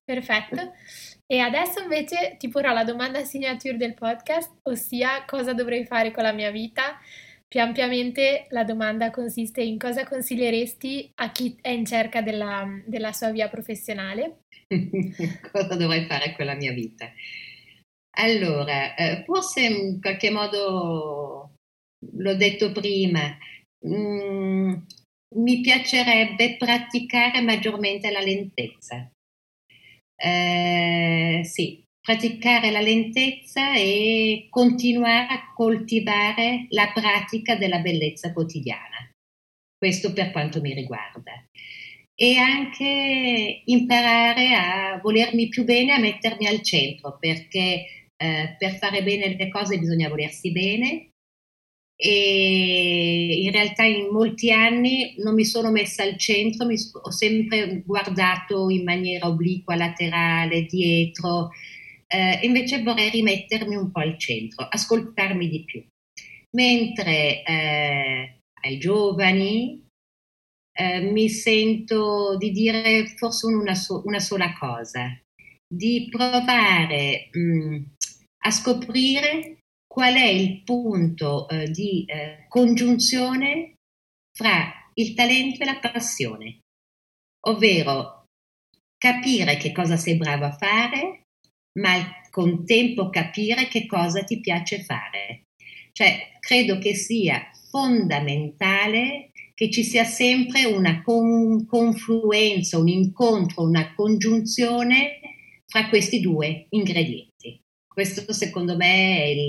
Perfetto. 0.02 0.72
E 1.26 1.40
adesso 1.40 1.82
invece 1.82 2.36
ti 2.38 2.48
porrò 2.48 2.72
la 2.72 2.84
domanda 2.84 3.24
signature 3.24 3.76
del 3.76 3.94
podcast, 3.94 4.58
ossia 4.62 5.24
cosa 5.26 5.52
dovrei 5.52 5.84
fare 5.84 6.12
con 6.12 6.22
la 6.22 6.32
mia 6.32 6.52
vita. 6.52 6.98
Più 7.48 7.60
ampiamente 7.60 8.46
la 8.50 8.64
domanda 8.64 9.10
consiste 9.10 9.62
in 9.62 9.78
cosa 9.78 10.06
consiglieresti 10.06 11.12
a 11.16 11.30
chi 11.30 11.56
è 11.60 11.70
in 11.70 11.84
cerca 11.84 12.22
della, 12.22 12.66
della 12.86 13.12
sua 13.12 13.30
via 13.30 13.48
professionale? 13.48 14.40
cosa 15.52 15.76
dovrei 15.76 16.06
fare 16.06 16.34
con 16.34 16.46
la 16.46 16.54
mia 16.54 16.72
vita? 16.72 17.10
Allora, 18.18 18.94
eh, 18.94 19.22
forse 19.24 19.60
in 19.60 20.00
qualche 20.00 20.30
modo 20.30 21.54
l'ho 22.14 22.36
detto 22.36 22.72
prima, 22.72 23.36
mm, 23.86 24.74
mi 25.36 25.60
piacerebbe 25.60 26.56
praticare 26.56 27.42
maggiormente 27.42 28.10
la 28.10 28.20
lentezza 28.20 29.10
eh, 30.16 31.42
sì, 31.44 31.84
praticare 32.06 32.70
la 32.70 32.80
lentezza 32.80 33.74
e 33.74 34.46
continuare 34.48 35.26
a 35.26 35.52
coltivare 35.52 36.66
la 36.68 36.92
pratica 36.94 37.56
della 37.56 37.80
bellezza 37.80 38.32
quotidiana. 38.32 39.10
Questo 39.76 40.12
per 40.12 40.30
quanto 40.30 40.60
mi 40.60 40.72
riguarda. 40.72 41.32
E 42.14 42.36
anche 42.36 43.62
imparare 43.64 44.54
a 44.54 45.00
volermi 45.02 45.48
più 45.48 45.64
bene, 45.64 45.94
a 45.94 45.98
mettermi 45.98 46.46
al 46.46 46.62
centro, 46.62 47.18
perché 47.18 47.84
eh, 48.16 48.56
per 48.56 48.76
fare 48.76 49.02
bene 49.02 49.36
le 49.36 49.48
cose 49.48 49.76
bisogna 49.76 50.08
volersi 50.08 50.52
bene 50.52 51.10
e 51.98 53.40
in 53.42 53.50
realtà 53.50 53.84
in 53.84 54.08
molti 54.12 54.52
anni 54.52 55.14
non 55.18 55.34
mi 55.34 55.44
sono 55.44 55.70
messa 55.72 56.04
al 56.04 56.16
centro, 56.18 56.66
mi, 56.66 56.76
ho 57.02 57.10
sempre 57.10 57.82
guardato 57.84 58.68
in 58.68 58.84
maniera 58.84 59.26
obliqua, 59.26 59.74
laterale, 59.74 60.66
dietro 60.66 61.50
eh, 62.06 62.40
invece 62.42 62.82
vorrei 62.82 63.10
rimettermi 63.10 63.76
un 63.76 63.90
po' 63.90 64.00
al 64.00 64.18
centro, 64.18 64.66
ascoltarmi 64.68 65.48
di 65.48 65.64
più. 65.64 65.84
Mentre 66.56 67.42
eh, 67.42 68.40
ai 68.62 68.78
giovani 68.78 69.84
eh, 70.72 71.00
mi 71.00 71.28
sento 71.28 72.36
di 72.36 72.50
dire 72.50 73.06
forse 73.16 73.46
una, 73.46 73.74
so- 73.74 74.02
una 74.04 74.20
sola 74.20 74.52
cosa, 74.58 75.18
di 75.66 76.08
provare 76.10 77.28
mh, 77.32 77.40
mm, 77.40 77.82
a 78.44 78.50
scoprire 78.50 79.58
qual 79.86 80.14
è 80.14 80.26
il 80.26 80.62
punto 80.62 81.48
eh, 81.48 81.70
di 81.70 82.04
eh, 82.04 82.46
congiunzione 82.48 83.74
fra 84.36 84.72
il 84.94 85.14
talento 85.14 85.62
e 85.62 85.64
la 85.64 85.78
passione, 85.78 86.60
ovvero 87.46 88.24
capire 88.98 89.56
che 89.56 89.72
cosa 89.72 89.96
sei 89.96 90.16
bravo 90.16 90.44
a 90.44 90.52
fare, 90.52 91.22
ma 91.76 91.94
al 91.94 92.04
contempo 92.30 93.10
capire 93.10 93.68
che 93.68 93.86
cosa 93.86 94.22
ti 94.24 94.40
piace 94.40 94.82
fare. 94.82 95.44
Cioè, 95.92 96.32
credo 96.40 96.78
che 96.78 96.94
sia 96.94 97.50
fondamentale 97.70 99.30
che 99.54 99.70
ci 99.70 99.82
sia 99.82 100.04
sempre 100.04 100.66
una 100.66 101.02
con- 101.02 101.64
confluenza, 101.64 102.78
un 102.78 102.88
incontro, 102.88 103.62
una 103.62 103.94
congiunzione 103.94 105.20
fra 105.66 105.88
questi 105.88 106.20
due 106.20 106.66
ingredienti. 106.70 107.58
Questo 107.86 108.30
secondo 108.34 108.76
me 108.76 109.16
è 109.16 109.24
il 109.24 109.48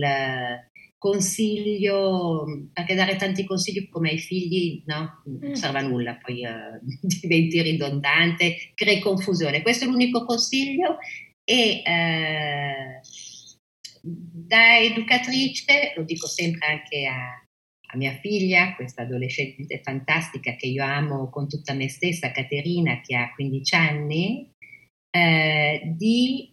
consiglio, 0.97 2.45
perché 2.71 2.95
dare 2.95 3.17
tanti 3.17 3.43
consigli 3.43 3.89
come 3.89 4.11
ai 4.11 4.17
figli 4.17 4.81
no, 4.85 5.21
non 5.25 5.51
mm. 5.51 5.53
serve 5.53 5.79
a 5.79 5.81
nulla, 5.81 6.15
poi 6.15 6.43
uh, 6.45 6.79
diventi 7.01 7.61
ridondante, 7.61 8.71
crei 8.73 8.99
confusione. 8.99 9.61
Questo 9.61 9.83
è 9.83 9.87
l'unico 9.89 10.25
consiglio 10.25 10.97
e 11.49 11.81
uh, 11.85 12.99
da 14.01 14.79
educatrice, 14.79 15.93
lo 15.95 16.03
dico 16.03 16.27
sempre 16.27 16.67
anche 16.67 17.05
a, 17.05 17.41
a 17.93 17.97
mia 17.97 18.11
figlia, 18.19 18.75
questa 18.75 19.03
adolescente 19.03 19.79
fantastica 19.81 20.55
che 20.55 20.67
io 20.67 20.83
amo 20.83 21.29
con 21.29 21.47
tutta 21.47 21.73
me 21.73 21.87
stessa, 21.87 22.31
Caterina, 22.31 22.99
che 22.99 23.15
ha 23.15 23.31
15 23.33 23.75
anni, 23.75 24.51
eh, 25.09 25.81
di 25.95 26.51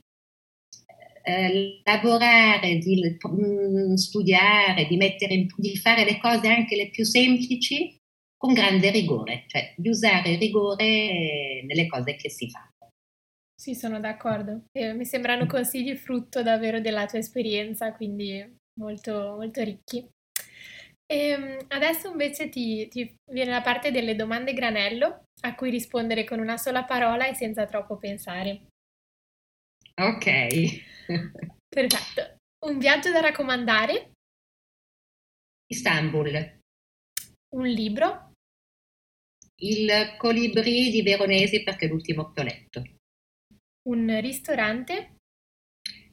eh, 1.24 1.80
lavorare, 1.82 2.78
di 2.78 3.18
mh, 3.20 3.90
mm, 3.90 3.94
studiare, 3.94 4.86
di, 4.86 4.96
mettere, 4.96 5.46
di 5.56 5.76
fare 5.76 6.04
le 6.04 6.18
cose 6.18 6.48
anche 6.48 6.76
le 6.76 6.90
più 6.90 7.04
semplici 7.04 7.96
con 8.36 8.52
grande 8.52 8.90
rigore, 8.90 9.44
cioè 9.48 9.74
di 9.76 9.88
usare 9.88 10.32
il 10.32 10.38
rigore 10.38 11.64
nelle 11.66 11.86
cose 11.88 12.14
che 12.14 12.30
si 12.30 12.48
fanno. 12.48 12.73
Sì, 13.64 13.74
sono 13.74 13.98
d'accordo. 13.98 14.66
Eh, 14.72 14.92
mi 14.92 15.06
sembrano 15.06 15.46
consigli 15.46 15.96
frutto 15.96 16.42
davvero 16.42 16.80
della 16.80 17.06
tua 17.06 17.18
esperienza, 17.18 17.94
quindi 17.94 18.46
molto, 18.78 19.36
molto 19.36 19.62
ricchi. 19.62 20.06
E 21.06 21.28
ehm, 21.28 21.64
adesso 21.68 22.10
invece 22.10 22.50
ti, 22.50 22.86
ti, 22.88 23.16
viene 23.32 23.50
la 23.50 23.62
parte 23.62 23.90
delle 23.90 24.16
domande 24.16 24.52
granello 24.52 25.28
a 25.40 25.54
cui 25.54 25.70
rispondere 25.70 26.24
con 26.24 26.40
una 26.40 26.58
sola 26.58 26.84
parola 26.84 27.26
e 27.26 27.32
senza 27.32 27.64
troppo 27.64 27.96
pensare. 27.96 28.66
Ok. 29.94 30.26
Perfetto. 31.66 32.36
Un 32.66 32.76
viaggio 32.76 33.12
da 33.12 33.20
raccomandare? 33.20 34.12
Istanbul. 35.68 36.58
Un 37.54 37.66
libro? 37.66 38.32
Il 39.62 40.16
Colibrì 40.18 40.90
di 40.90 41.00
Veronesi 41.00 41.62
perché 41.62 41.86
è 41.86 41.88
l'ultimo 41.88 42.30
che 42.30 42.40
ho 42.42 42.44
letto. 42.44 42.82
Un 43.88 44.20
ristorante? 44.20 45.16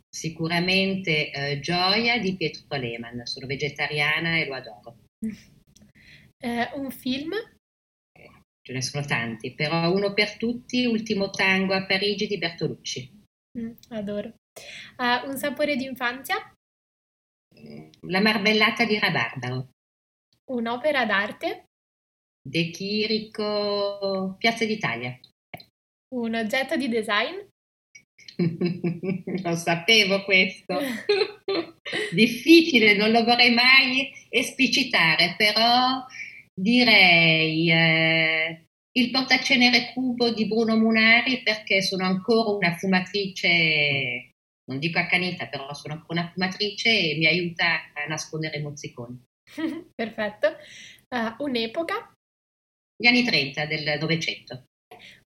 Sicuramente 0.09 1.31
eh, 1.31 1.59
Gioia 1.61 2.19
di 2.19 2.35
Pietro 2.35 2.77
Lehmann, 2.77 3.21
sono 3.23 3.47
vegetariana 3.47 4.37
e 4.37 4.45
lo 4.45 4.55
adoro. 4.55 4.97
Eh, 6.43 6.71
un 6.73 6.89
film? 6.89 7.33
Ce 8.63 8.73
ne 8.73 8.81
sono 8.81 9.05
tanti, 9.05 9.53
però 9.53 9.93
uno 9.93 10.11
per 10.11 10.37
tutti, 10.37 10.85
Ultimo 10.87 11.29
tango 11.29 11.75
a 11.75 11.85
Parigi 11.85 12.25
di 12.25 12.39
Bertolucci. 12.39 13.21
Mm, 13.59 13.73
adoro. 13.89 14.33
Uh, 14.97 15.29
un 15.29 15.37
sapore 15.37 15.75
d'infanzia? 15.75 16.35
La 18.07 18.21
marmellata 18.21 18.85
di 18.85 18.97
rabarbaro. 18.97 19.69
Un'opera 20.49 21.05
d'arte? 21.05 21.65
De 22.41 22.71
Chirico, 22.71 24.35
Piazza 24.39 24.65
d'Italia. 24.65 25.15
Un 26.15 26.33
oggetto 26.33 26.75
di 26.75 26.89
design? 26.89 27.37
Lo 29.43 29.55
sapevo 29.55 30.23
questo. 30.23 30.77
Difficile, 32.13 32.95
non 32.95 33.11
lo 33.11 33.23
vorrei 33.23 33.53
mai 33.53 34.11
esplicitare, 34.29 35.35
però 35.37 36.05
direi 36.53 37.69
eh, 37.69 38.65
il 38.93 39.11
portacenere 39.11 39.91
cubo 39.93 40.31
di 40.31 40.47
Bruno 40.47 40.77
Munari 40.77 41.41
perché 41.43 41.81
sono 41.81 42.05
ancora 42.05 42.49
una 42.51 42.75
fumatrice, 42.75 44.33
non 44.65 44.79
dico 44.79 44.99
accanita, 44.99 45.47
però 45.47 45.73
sono 45.73 45.95
ancora 45.95 46.21
una 46.21 46.31
fumatrice 46.31 46.89
e 46.89 47.17
mi 47.17 47.25
aiuta 47.25 47.91
a 47.93 48.07
nascondere 48.07 48.57
i 48.57 48.61
mozziconi. 48.61 49.23
Perfetto. 49.95 50.55
Uh, 51.09 51.43
un'epoca? 51.43 52.13
Gli 52.95 53.07
anni 53.07 53.23
30 53.23 53.65
del 53.65 53.97
Novecento. 53.99 54.65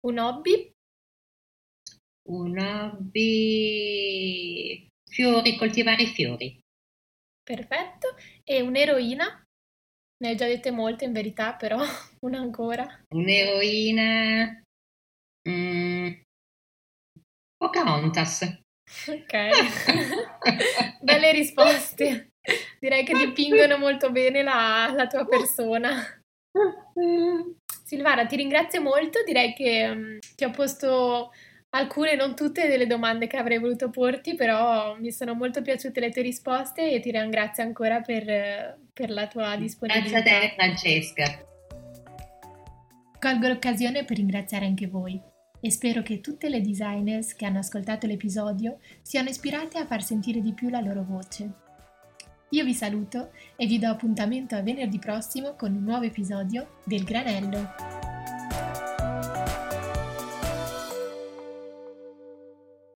Un 0.07 0.19
hobby? 0.19 0.74
Un 2.27 2.57
hobby... 2.57 4.07
Fiori, 5.07 5.57
coltivare 5.57 6.03
i 6.03 6.07
fiori. 6.07 6.59
Perfetto. 7.43 8.15
E 8.43 8.61
un'eroina? 8.61 9.43
Ne 10.17 10.29
hai 10.29 10.35
già 10.35 10.47
dette 10.47 10.71
molte 10.71 11.05
in 11.05 11.13
verità, 11.13 11.53
però 11.53 11.79
una 12.25 12.39
ancora. 12.39 13.03
Un'eroina... 13.13 14.61
Mm. 15.47 16.13
Pocahontas. 17.57 18.59
Ok, 19.07 19.33
belle 21.01 21.31
risposte. 21.31 22.29
Direi 22.79 23.03
che 23.03 23.13
dipingono 23.13 23.77
molto 23.77 24.11
bene 24.11 24.43
la, 24.43 24.91
la 24.95 25.07
tua 25.07 25.25
persona. 25.25 25.93
Silvana, 27.83 28.25
ti 28.25 28.35
ringrazio 28.35 28.81
molto, 28.81 29.23
direi 29.23 29.53
che 29.53 29.87
um, 29.87 30.19
ti 30.35 30.43
ho 30.43 30.49
posto 30.49 31.31
alcune, 31.75 32.15
non 32.15 32.35
tutte, 32.35 32.67
delle 32.67 32.87
domande 32.87 33.27
che 33.27 33.37
avrei 33.37 33.59
voluto 33.59 33.89
porti, 33.89 34.35
però 34.35 34.95
mi 34.97 35.11
sono 35.11 35.33
molto 35.33 35.61
piaciute 35.61 35.99
le 35.99 36.09
tue 36.09 36.21
risposte 36.21 36.91
e 36.91 36.99
ti 36.99 37.11
ringrazio 37.11 37.63
ancora 37.63 38.01
per, 38.01 38.79
per 38.93 39.09
la 39.09 39.27
tua 39.27 39.55
disponibilità. 39.55 40.21
Grazie 40.21 40.35
a 40.35 40.39
te 40.39 40.53
Francesca. 40.55 41.45
Colgo 43.19 43.47
l'occasione 43.47 44.05
per 44.05 44.17
ringraziare 44.17 44.65
anche 44.65 44.87
voi 44.87 45.19
e 45.59 45.71
spero 45.71 46.01
che 46.01 46.21
tutte 46.21 46.47
le 46.47 46.61
designers 46.61 47.33
che 47.33 47.45
hanno 47.45 47.59
ascoltato 47.59 48.05
l'episodio 48.07 48.79
siano 49.01 49.29
ispirate 49.29 49.77
a 49.79 49.85
far 49.85 50.03
sentire 50.03 50.41
di 50.41 50.53
più 50.53 50.69
la 50.69 50.79
loro 50.79 51.03
voce. 51.03 51.49
Io 52.49 52.63
vi 52.63 52.73
saluto 52.73 53.31
e 53.55 53.65
vi 53.65 53.79
do 53.79 53.89
appuntamento 53.89 54.55
a 54.55 54.61
venerdì 54.61 54.99
prossimo 54.99 55.55
con 55.55 55.73
un 55.73 55.83
nuovo 55.83 56.05
episodio 56.05 56.79
del 56.85 57.03
Granello. 57.03 58.14